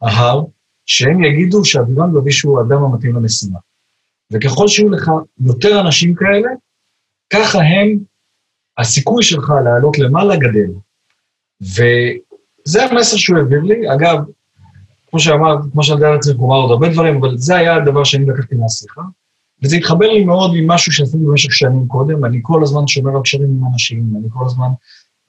[0.02, 0.44] ההר,
[0.86, 3.60] שהם יגידו שאבירם גביש הוא האדם המתאים למשימה.
[4.32, 5.12] וככל שיהיו לך
[5.46, 6.50] יותר אנשים כאלה,
[7.34, 7.98] ככה הם,
[8.78, 10.72] הסיכוי שלך לעלות למעלה גדל.
[11.62, 13.94] וזה המסר שהוא העביר לי.
[13.94, 14.18] אגב,
[15.10, 18.04] כמו שאמרת, כמו שאני יודע לעצמי, הוא אמר עוד הרבה דברים, אבל זה היה הדבר
[18.04, 19.02] שאני לקחתי מהשיחה.
[19.64, 23.22] וזה התחבר לי מאוד עם משהו שעשיתי במשך שנים קודם, אני כל הזמן שומר על
[23.24, 24.68] קשרים עם אנשים, אני כל הזמן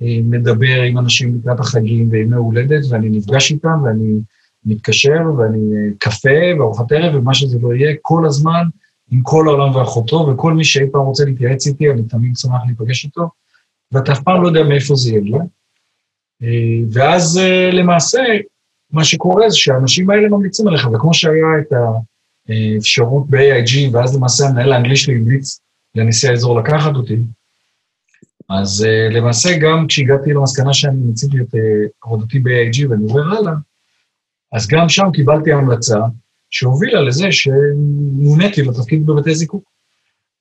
[0.03, 4.21] אה, מדבר עם אנשים לקראת החגים וימי הולדת, ואני נפגש איתם, ואני
[4.65, 8.63] מתקשר, ואני אה, קפה וארוחת ערב, ומה שזה לא יהיה, כל הזמן,
[9.11, 13.05] עם כל העולם ואחותו, וכל מי שאי פעם רוצה להתייעץ איתי, אני תמיד שמח להיפגש
[13.05, 13.29] איתו,
[13.93, 15.39] ואתה אף פעם לא יודע מאיפה זה יגיע.
[16.43, 17.41] אה, ואז
[17.73, 18.23] למעשה,
[18.91, 21.73] מה שקורה זה שהאנשים האלה ממליצים עליך, וכמו שהיה את
[22.49, 25.61] האפשרות ב-AIG, ואז למעשה המנהל האנגלי שלי המליץ
[25.95, 27.17] לנשיא האזור לקחת אותי,
[28.49, 31.59] אז uh, למעשה גם כשהגעתי למסקנה שאני מציתי את uh,
[32.03, 33.53] עבודתי ב-AIG ואני עובר הלאה,
[34.53, 35.99] אז גם שם קיבלתי המלצה
[36.51, 39.65] שהובילה לזה שמוניתי לתפקיד בבתי זיקוק.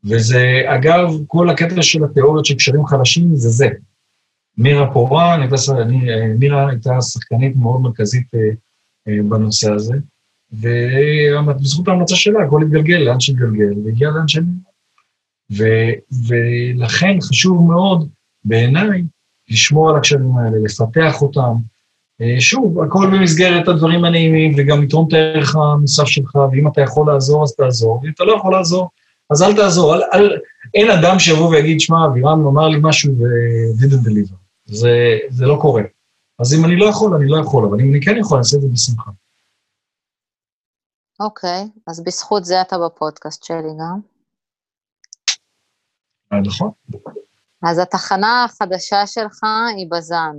[0.04, 3.68] וזה, אגב, כל הקטע של התיאוריות של קשרים חלשים זה זה.
[4.58, 8.28] מירה פורן, אה, מירה הייתה שחקנית מאוד מרכזית
[9.08, 9.94] בנושא הזה,
[10.52, 14.52] ובזכות ההמלצה שלה הכל התגלגל לאן שהתגלגל, והגיע לאן שאני...
[15.58, 15.64] ו,
[16.28, 18.10] ולכן חשוב מאוד
[18.46, 19.04] בעיניי
[19.50, 21.54] לשמור על הקשרים האלה, לפתח אותם.
[22.22, 27.14] אה, שוב, הכל במסגרת הדברים הנעימים, וגם לתרום את הערך המוסף שלך, ואם אתה יכול
[27.14, 28.90] לעזור, אז תעזור, ואם אתה לא יכול לעזור,
[29.30, 29.96] אז אל תעזור.
[29.96, 30.30] אל, אל,
[30.74, 34.36] אין אדם שיבוא ויגיד, שמע, אבירם אמר לי משהו ו-didn't deliver.
[34.66, 35.84] זה, זה לא קורה.
[36.40, 38.58] אז אם אני לא יכול, אני לא יכול, אבל אם אני כן יכול, אני אעשה
[38.58, 39.12] את זה בשמחה.
[41.20, 44.00] אוקיי, okay, אז בזכות זה אתה בפודקאסט שלי גם.
[46.34, 46.72] אה, נכון.
[47.70, 49.44] אז התחנה החדשה שלך
[49.78, 50.36] היא בזן.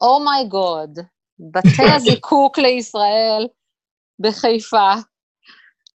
[0.00, 1.02] אומייגוד, oh
[1.38, 3.48] בתי הזיקוק לישראל
[4.18, 4.92] בחיפה.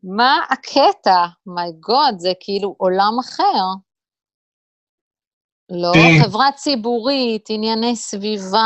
[0.03, 1.25] מה הקטע?
[1.45, 3.63] מייגוד, זה כאילו עולם אחר.
[5.71, 5.91] לא,
[6.23, 8.59] חברה ציבורית, ענייני סביבה,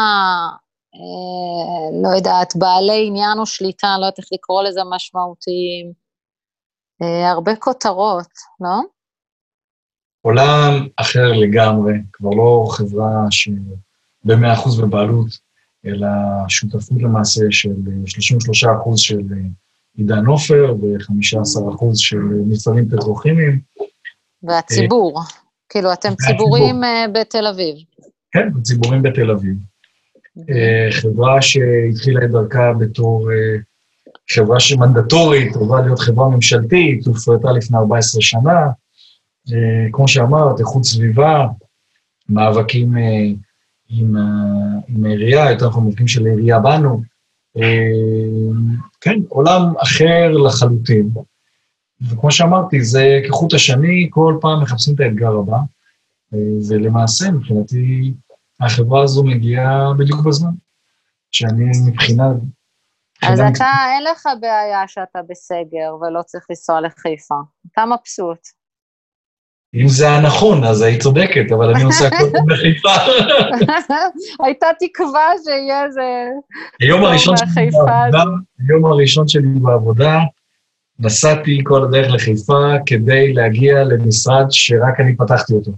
[2.04, 5.92] לא יודעת, בעלי עניין או שליטה, לא יודעת איך לקרוא לזה משמעותיים.
[7.02, 8.28] אה, הרבה כותרות,
[8.60, 8.82] לא?
[10.22, 15.28] עולם אחר לגמרי, כבר לא חברה שבמאה אחוז בבעלות,
[15.86, 16.08] אלא
[16.48, 17.76] שותפות למעשה של
[18.06, 19.22] 33 אחוז של
[19.98, 23.60] עידן עופר ו-15 אחוז של מפעלים פטרוכימיים.
[24.44, 25.22] והציבור,
[25.70, 27.76] כאילו אתם ציבורים אה, בתל אביב.
[28.32, 29.73] כן, ציבורים בתל אביב.
[30.38, 33.58] אה, חברה שהתחילה את דרכה בתור אה,
[34.32, 38.60] חברה שמנדטורית, טובה להיות חברה ממשלתית, הופרטה לפני 14 שנה,
[39.54, 41.48] אה, כמו שאמרת, איכות סביבה,
[42.30, 42.96] מאבקים
[43.90, 44.16] עם,
[44.88, 47.02] עם העירייה, יותר נכון מאבקים של העירייה בנו.
[49.02, 51.10] כן, עולם אחר לחלוטין.
[52.10, 55.58] וכמו שאמרתי, זה כחוט השני, כל פעם מחפשים את האתגר הבא,
[56.68, 58.14] ולמעשה, מבחינתי,
[58.60, 60.52] החברה הזו מגיעה בדיוק בזמן,
[61.32, 62.24] שאני מבחינה...
[63.24, 67.36] אז אתה, אין לך בעיה שאתה בסגר ולא צריך לנסוע לחיפה.
[67.72, 68.40] אתה מבסוט.
[69.76, 72.90] אם זה היה נכון, אז היית צודקת, אבל אני עושה הכל בחיפה.
[74.46, 76.02] הייתה תקווה שיהיה איזה...
[76.82, 78.24] היום הראשון שלי בעבודה,
[78.68, 80.20] היום הראשון שלי בעבודה,
[81.00, 85.72] נסעתי כל הדרך לחיפה כדי להגיע למשרד שרק אני פתחתי אותו.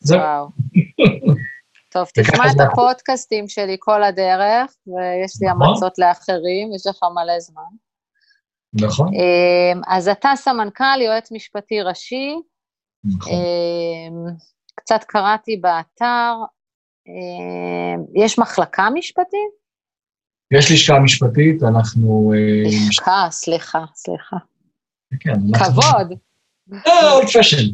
[0.00, 0.20] זהו.
[1.96, 5.62] טוב, תשמע את הפודקאסטים שלי כל הדרך, ויש לי נכון.
[5.62, 7.62] המלצות לאחרים, יש לך מלא זמן.
[8.74, 9.08] נכון.
[9.14, 12.34] אמ, אז אתה סמנכ"ל, יועץ משפטי ראשי,
[13.04, 13.32] נכון.
[13.32, 14.34] אמ,
[14.74, 16.34] קצת קראתי באתר,
[17.06, 19.50] אמ, יש מחלקה משפטית?
[20.50, 22.32] יש לשכה משפטית, אנחנו...
[22.34, 24.36] אה, לשכה, סליחה, סליחה.
[25.20, 26.18] כן, כבוד.
[26.86, 27.66] אולד פשן.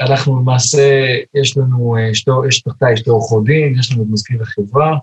[0.00, 2.10] אנחנו למעשה, יש לנו, אה,
[2.48, 4.98] יש תחתיי שתי עורכות דין, יש לנו את מזכיר החברה,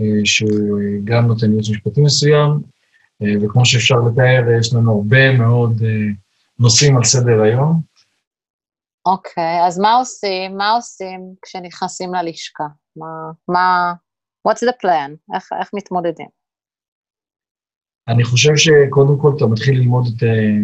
[0.00, 2.60] אה, שגם נותן ייעוץ משפטי מסוים,
[3.42, 5.82] וכמו שאפשר לתאר, יש לנו הרבה מאוד
[6.58, 7.80] נושאים על סדר היום.
[9.06, 10.56] אוקיי, אז מה עושים?
[10.56, 12.64] מה עושים כשנכנסים ללשכה?
[12.96, 13.06] מה...
[13.48, 13.92] מה...
[14.48, 15.34] What's the plan?
[15.34, 16.39] איך, איך מתמודדים?
[18.10, 20.56] אני חושב שקודם כל אתה מתחיל ללמוד את, אה,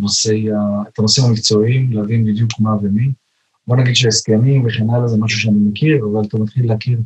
[0.00, 0.46] נושאי,
[0.88, 3.10] את הנושאים המקצועיים, להבין בדיוק מה ומי.
[3.66, 6.98] בוא נגיד שהסכמים וכן הלאה זה משהו שאני מכיר, אבל אתה מתחיל להכיר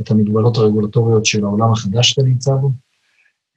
[0.00, 2.70] את המגבלות הרגולטוריות של העולם החדש שאתה נמצא בו.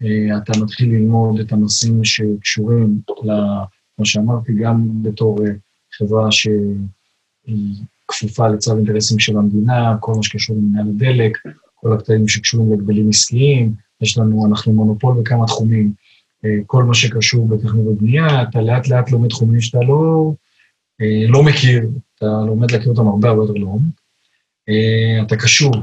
[0.01, 2.99] אה, אתה מתחיל ללמוד את הנושאים שקשורים,
[3.95, 5.51] כמו שאמרתי, גם בתור אה,
[5.97, 6.75] חברה שהיא
[8.07, 11.37] כפופה לצו אינטרסים של המדינה, כל מה שקשור למנהל הדלק,
[11.75, 13.73] כל הקטעים שקשורים להגבלים עסקיים,
[14.03, 15.93] יש לנו, אנחנו מונופול בכמה תחומים,
[16.45, 20.31] אה, כל מה שקשור בתכנון ובנייה, אתה לאט לאט לומד תחומים שאתה לא,
[21.01, 23.93] אה, לא מכיר, אתה לומד להכיר אותם הרבה הרבה יותר לעומק.
[24.69, 25.75] אה, אתה קשור,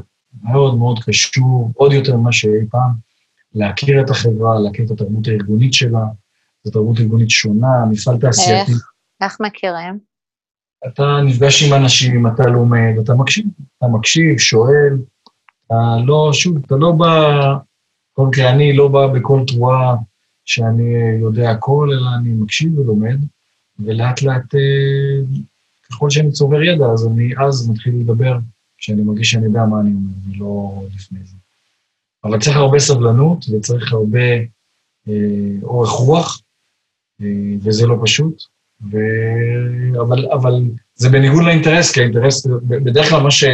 [0.43, 2.91] מאוד מאוד קשור, עוד יותר ממה שאי פעם,
[3.55, 6.05] להכיר את החברה, להכיר את התרבות הארגונית שלה,
[6.65, 8.73] זו תרבות ארגונית שונה, מפעל תעשייתי.
[8.73, 8.91] איך?
[9.23, 9.99] איך מכירים?
[10.87, 13.47] אתה נפגש עם אנשים, אתה לומד, אתה מקשיב,
[13.79, 14.99] אתה מקשיב, שואל,
[15.67, 17.57] אתה לא, שוב, אתה לא בא,
[18.13, 19.97] כל מקרה, אני לא בא בכל תרועה
[20.45, 23.19] שאני יודע הכל, אלא אני מקשיב ולומד,
[23.79, 25.41] ולאט לאט, אה,
[25.91, 28.39] ככל שאני צובר ידע, אז אני אז מתחיל לדבר,
[28.79, 31.37] כשאני מרגיש שאני יודע מה אני אומר, ולא לפני זה.
[32.25, 34.29] אבל צריך הרבה סבלנות, וצריך הרבה
[35.09, 36.41] אה, אורך רוח,
[37.23, 37.27] אה,
[37.63, 38.43] וזה לא פשוט.
[38.91, 38.99] ו...
[40.01, 40.63] אבל, אבל
[40.95, 43.45] זה בניגוד לאינטרס, כי האינטרס, בדרך כלל מה ש...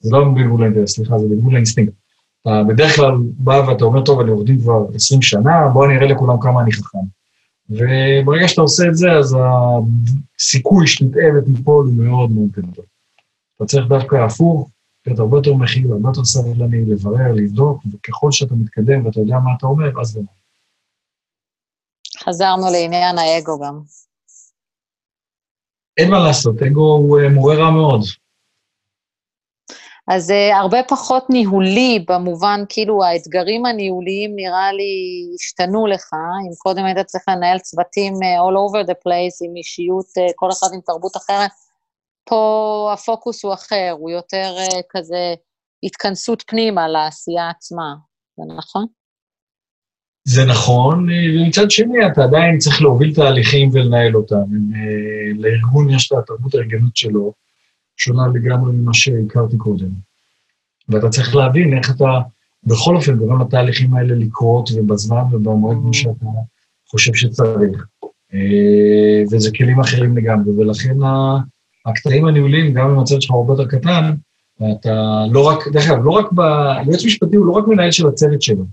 [0.00, 1.92] זה לא בניגוד לאינטרס, סליחה, זה בניגוד לאינסטינקט.
[2.44, 5.96] אתה בדרך כלל בא ואתה אומר, טוב, אני עורך דין כבר 20 שנה, בוא אני
[5.96, 6.98] אראה לכולם כמה אני חכם.
[7.70, 9.36] וברגע שאתה עושה את זה, אז
[10.38, 12.84] הסיכוי שתטעה ותיפול הוא מאוד מאוד גדול.
[13.56, 14.70] אתה צריך דווקא הפוך,
[15.06, 19.50] להיות הרבה יותר מכיל, הרבה יותר סבלני, לברר, לבדוק, וככל שאתה מתקדם ואתה יודע מה
[19.58, 20.20] אתה אומר, אז זה...
[22.18, 23.80] חזרנו לעניין האגו גם.
[25.96, 28.00] אין מה לעשות, אגו הוא אה, מורה רע מאוד.
[30.08, 34.92] אז uh, הרבה פחות ניהולי במובן, כאילו האתגרים הניהוליים נראה לי
[35.34, 36.10] השתנו לך,
[36.48, 40.48] אם קודם היית צריך לנהל צוותים uh, all over the place עם אישיות, uh, כל
[40.50, 41.50] אחד עם תרבות אחרת,
[42.24, 45.34] פה הפוקוס הוא אחר, הוא יותר uh, כזה
[45.82, 47.94] התכנסות פנימה לעשייה עצמה,
[48.36, 48.86] זה נכון?
[50.28, 54.44] זה נכון, ומצד שני אתה עדיין צריך להוביל תהליכים ולנהל אותם.
[55.34, 57.32] לארגון יש את התרבות הארגנות שלו,
[57.96, 59.88] שונה לגמרי ממה שהכרתי קודם.
[60.88, 62.20] ואתה צריך להבין איך אתה,
[62.64, 66.26] בכל אופן, גורם לתהליכים האלה לקרות ובזמן ובמועד כמו שאתה
[66.88, 67.86] חושב שצריך.
[69.32, 70.96] וזה כלים אחרים לגמרי, ולכן
[71.86, 74.14] הקטעים הניהוליים, גם אם הצוות שלך הרבה יותר קטן,
[74.56, 76.40] אתה לא רק, דרך אגב, לא רק ב...
[76.86, 78.64] יועץ משפטי הוא לא רק מנהל של הצוות שלו.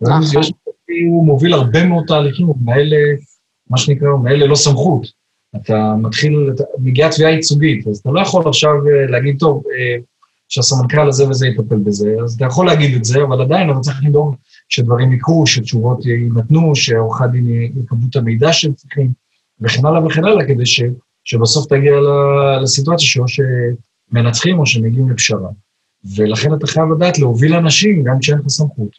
[0.00, 2.92] יועץ משפטי הוא מוביל הרבה מאוד תהליכים, הוא מנהל,
[3.70, 5.17] מה שנקרא, הוא מנהל ללא סמכות.
[5.56, 8.74] אתה מתחיל, מגיעה תביעה ייצוגית, אז אתה לא יכול עכשיו
[9.08, 9.62] להגיד, טוב,
[10.48, 13.96] שהסמנכ"ל הזה וזה יטפל בזה, אז אתה יכול להגיד את זה, אבל עדיין אתה צריך
[14.04, 14.34] לדאוג
[14.68, 19.12] שדברים יקרו, שתשובות יינתנו, שעורכי דין יקבלו את המידע שהם צריכים,
[19.60, 20.82] וכן הלאה וכן הלאה, כדי ש,
[21.24, 21.92] שבסוף תגיע
[22.62, 25.48] לסיטואציה שאו שמנצחים או שמגיעים לפשרה.
[26.16, 28.96] ולכן אתה חייב לדעת להוביל אנשים גם כשאין לך סמכות.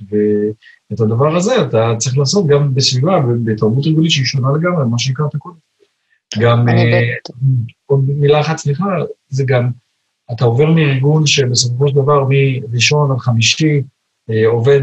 [0.91, 5.35] ואת הדבר הזה אתה צריך לעשות גם בסביבה, בתרבות ארגונית שהיא שונה לגמרי ממה שהכרת
[5.35, 5.68] קודם.
[6.39, 6.65] גם,
[7.85, 8.85] עוד מילה אחת, סליחה,
[9.29, 9.69] זה גם,
[10.31, 13.81] אתה עובר מארגון שבסופו של דבר מראשון עד חמישי
[14.45, 14.81] עובד,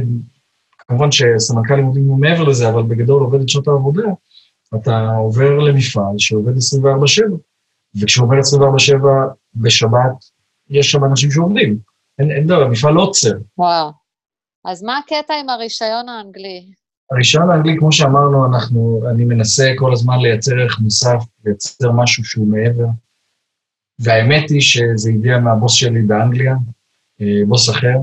[0.79, 4.09] כמובן שסמנכ"ל לימודים הוא מעבר לזה, אבל בגדול עובד את שעות העבודה,
[4.75, 7.37] אתה עובר למפעל שעובד 24/7,
[8.01, 9.07] וכשעובד 24/7
[9.55, 10.25] בשבת,
[10.71, 11.79] יש שם אנשים שעובדים.
[12.19, 13.33] אין, אין דבר, המפעל לא עוצר.
[13.59, 13.91] וואו.
[14.65, 16.67] אז מה הקטע עם הרישיון האנגלי?
[17.11, 22.49] הרישיון האנגלי, כמו שאמרנו, אנחנו, אני מנסה כל הזמן לייצר ערך מוסף, לייצר משהו שהוא
[22.49, 22.87] מעבר.
[23.99, 26.55] והאמת היא שזה הגיע מהבוס שלי באנגליה,
[27.47, 27.97] בוס אחר,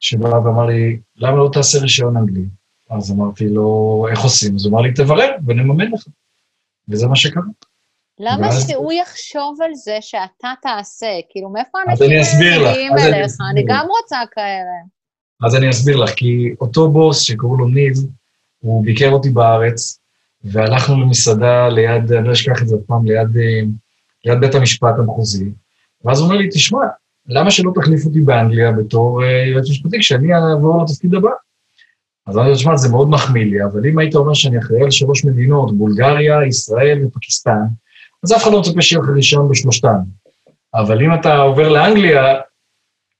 [0.00, 2.44] שבא ואמר לי, למה לא תעשה רישיון אנגלי?
[2.90, 4.54] אז אמרתי לו, איך עושים?
[4.54, 6.04] אז הוא אמר לי, תברר ונממן לך.
[6.88, 7.42] וזה מה שקרה.
[8.20, 8.68] למה ואז...
[8.68, 11.06] שהוא יחשוב על זה שאתה תעשה?
[11.30, 13.32] כאילו, מאיפה אנשים מגיעים אליך?
[13.50, 14.76] אני גם רוצה כאלה.
[15.46, 17.94] אז אני אסביר לך, כי אותו בוס שקראו לו ניב,
[18.58, 20.00] הוא ביקר אותי בארץ,
[20.44, 23.28] והלכנו למסעדה ליד, אני לא אשכח את זה אף פעם, ליד,
[24.24, 25.50] ליד בית המשפט המחוזי,
[26.04, 26.80] ואז הוא אומר לי, תשמע,
[27.28, 31.30] למה שלא תחליף אותי באנגליה בתור יועץ משפטי כשאני אעבור לתפקיד הבא?
[32.26, 34.90] אז אמרתי לו, תשמע, זה מאוד מחמיא לי, אבל אם היית אומר שאני אחראי על
[34.90, 37.64] שלוש מדינות, בולגריה, ישראל ופקיסטן,
[38.24, 39.98] אז אף אחד לא מצפה שיהיה לך רישיון בשלושתן.
[40.74, 42.34] אבל אם אתה עובר לאנגליה,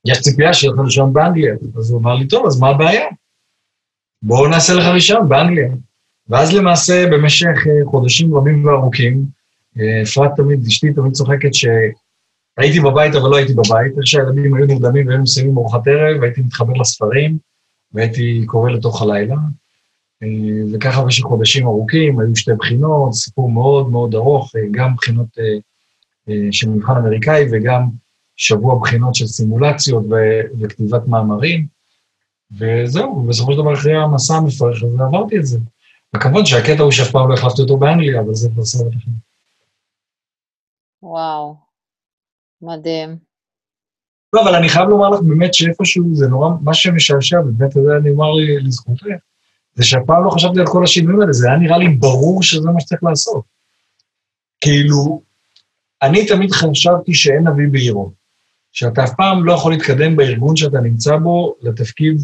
[0.05, 1.55] יש ציפייה שיהיה לך רישיון באנגליה.
[1.77, 3.07] אז הוא אמר לי, טוב, אז מה הבעיה?
[4.23, 5.69] בואו נעשה לך רישיון באנגליה.
[6.29, 9.25] ואז למעשה, במשך חודשים רבים וארוכים,
[10.03, 15.07] אפרת תמיד, אשתי תמיד צוחקת שהייתי בבית, אבל לא הייתי בבית, איך שהילדים היו נרדמים
[15.07, 17.39] והיינו מסיימים ארוחת ערב, והייתי מתחבר לספרים,
[17.93, 19.37] והייתי קורא לתוך הלילה.
[20.73, 25.39] וככה במשך חודשים ארוכים, היו שתי בחינות, סיפור מאוד מאוד ארוך, גם בחינות
[26.51, 27.83] של מבחן אמריקאי וגם
[28.37, 30.05] שבוע בחינות של סימולציות
[30.61, 31.78] וכתיבת מאמרים,
[32.53, 35.59] וזהו, בסופו של דבר אחרי המסע המפרך הזה עברתי את זה.
[36.17, 39.11] וכמובן שהקטע הוא שאף פעם לא החלפתי אותו באנגליה, אבל זה כבר סרט אחר.
[41.03, 41.57] וואו,
[42.63, 43.17] מדהים.
[44.33, 47.97] לא, אבל אני חייב לומר לך באמת שאיפשהו זה נורא, מה שמשעשע, באמת, אתה יודע,
[47.97, 49.05] אני אומר לי לזכותך,
[49.75, 52.71] זה שאף פעם לא חשבתי על כל השינויים האלה, זה היה נראה לי ברור שזה
[52.71, 53.45] מה שצריך לעשות.
[54.61, 55.23] כאילו,
[56.03, 58.11] אני תמיד חשבתי שאין נביא בעירו,
[58.73, 62.23] שאתה אף פעם לא יכול להתקדם בארגון שאתה נמצא בו לתפקיד,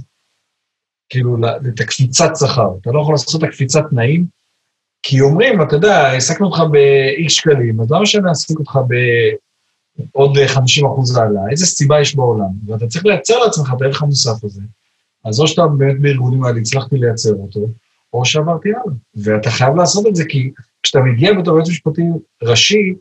[1.09, 1.37] כאילו,
[1.75, 2.71] את הקפיצת שכר.
[2.81, 4.27] אתה לא יכול לעשות את הקפיצת תנאים,
[5.03, 8.79] כי אומרים, אתה יודע, העסקנו אותך ב-X שקלים, אז למה שנעסיק אותך
[9.99, 11.51] בעוד 50 אחוז העלאה?
[11.51, 12.51] איזה סיבה יש בעולם?
[12.67, 14.63] ואתה צריך לייצר לעצמך את הערך המוסף הזה.
[15.25, 17.61] אז או שאתה באמת בארגונים האלה הצלחתי לייצר אותו,
[18.13, 18.95] או שעברתי הלאה.
[19.15, 20.51] ואתה חייב לעשות את זה, כי
[20.83, 22.03] כשאתה מגיע בתור יועץ משפטי
[22.43, 22.95] ראשי,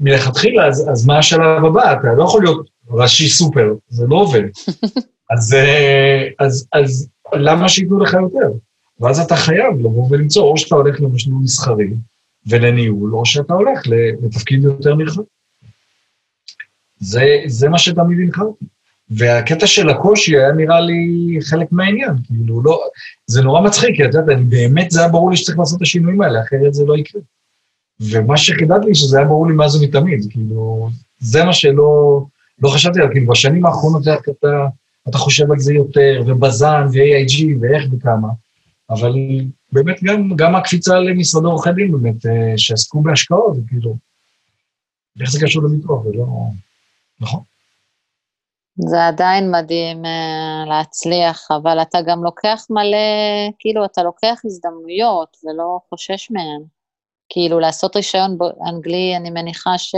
[0.00, 1.92] מלכתחילה, אז, אז מה השלב הבא?
[1.92, 4.42] אתה לא יכול להיות ראשי סופר, זה לא עובד.
[5.30, 8.48] אז, אה, אז, אז למה שייתנו לך יותר?
[9.00, 11.90] ואז אתה חייב לבוא ולמצוא, או שאתה הולך למשלום מסחרי
[12.46, 13.80] ולניהול, או שאתה הולך
[14.22, 15.22] לתפקיד יותר נרחב.
[16.98, 18.64] זה, זה מה שתמיד הנחה אותי.
[19.10, 22.80] והקטע של הקושי היה נראה לי חלק מהעניין, כאילו, לא,
[23.26, 26.22] זה נורא מצחיק, כי את יודעת, באמת זה היה ברור לי שצריך לעשות את השינויים
[26.22, 27.20] האלה, אחרת זה לא יקרה.
[28.00, 32.22] ומה שחידד לי, שזה היה ברור לי מאז ומתמיד, כאילו, זה מה שלא
[32.62, 34.66] לא חשבתי עליו, כאילו, בשנים האחרונות, אתה,
[35.08, 38.28] אתה חושב על זה יותר, ובזן, ו-AIG, ואיך וכמה,
[38.90, 39.12] אבל
[39.72, 43.96] באמת גם, גם הקפיצה למשרדי עורכי דין, באמת, אה, שעסקו בהשקעות, כאילו,
[45.20, 46.26] איך זה קשור לביטוח, זה לא...
[47.20, 47.40] נכון.
[48.76, 52.98] זה עדיין מדהים uh, להצליח, אבל אתה גם לוקח מלא,
[53.58, 56.62] כאילו, אתה לוקח הזדמנויות ולא חושש מהן.
[57.28, 59.94] כאילו, לעשות רישיון באנגלי, אני מניחה ש...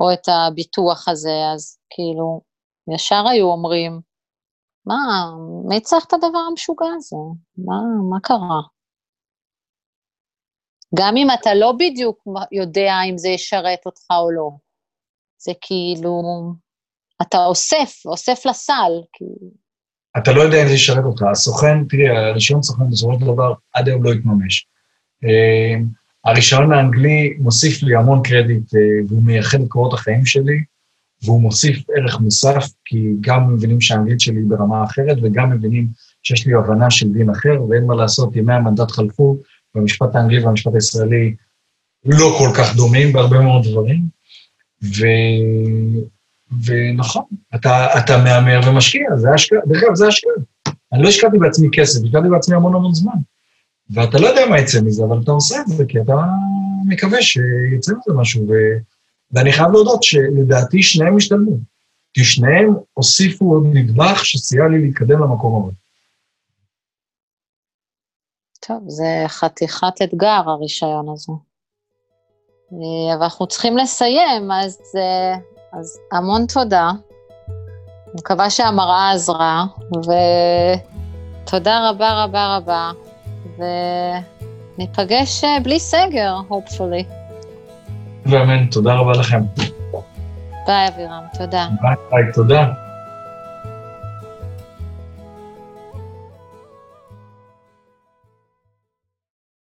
[0.00, 2.40] או את הביטוח הזה, אז כאילו,
[2.94, 4.00] ישר היו אומרים,
[4.86, 5.30] מה,
[5.68, 7.16] מי צריך את הדבר המשוגע הזה?
[7.58, 7.74] מה,
[8.10, 8.60] מה קרה?
[10.96, 14.50] גם אם אתה לא בדיוק יודע אם זה ישרת אותך או לא.
[15.38, 16.22] זה כאילו,
[17.22, 18.92] אתה אוסף, אוסף לסל.
[19.12, 19.50] כאילו.
[20.18, 21.22] אתה לא יודע אם זה ישרת אותך.
[21.22, 24.66] הסוכן, תראי, הרישיון סוכן בסופו של דבר עד היום לא התממש.
[25.24, 25.74] אה,
[26.24, 30.64] הרישיון האנגלי מוסיף לי המון קרדיט, אה, והוא מייחד את קורות החיים שלי,
[31.24, 35.86] והוא מוסיף ערך מוסף, כי גם מבינים שהאנגלית שלי היא ברמה אחרת, וגם מבינים
[36.22, 39.36] שיש לי הבנה של דין אחר, ואין מה לעשות, ימי המנדט חלפו,
[39.74, 41.34] והמשפט האנגלי והמשפט הישראלי
[42.04, 44.04] לא כל כך דומים בהרבה מאוד דברים.
[44.82, 45.04] ו...
[46.64, 50.32] ונכון, אתה, אתה מהמר ומשקיע, זה השקעה, דרך אגב, זה השקעה.
[50.92, 53.12] אני לא השקעתי בעצמי כסף, השקעתי בעצמי המון המון זמן.
[53.90, 56.12] ואתה לא יודע מה יצא מזה, אבל אתה עושה את זה, כי אתה
[56.86, 58.46] מקווה שיצא מזה משהו.
[58.48, 58.52] ו...
[59.32, 61.56] ואני חייב להודות שלדעתי שניהם השתלמו.
[62.14, 65.72] כי שניהם הוסיפו עוד נדבך שסייע לי להתקדם למקום הבא.
[68.60, 71.32] טוב, זה חתיכת אתגר, הראיון הזה.
[72.72, 75.36] אה, אבל אנחנו צריכים לסיים, אז, אה,
[75.72, 76.90] אז המון תודה.
[78.14, 79.64] מקווה שהמראה עזרה,
[81.44, 82.90] ותודה רבה רבה רבה,
[84.78, 87.19] וניפגש אה, בלי סגר, hopefully.
[88.26, 89.40] ואמן, תודה רבה לכם.
[90.66, 91.68] ביי, אבירם, תודה.
[91.82, 92.66] ביי, ביי, תודה.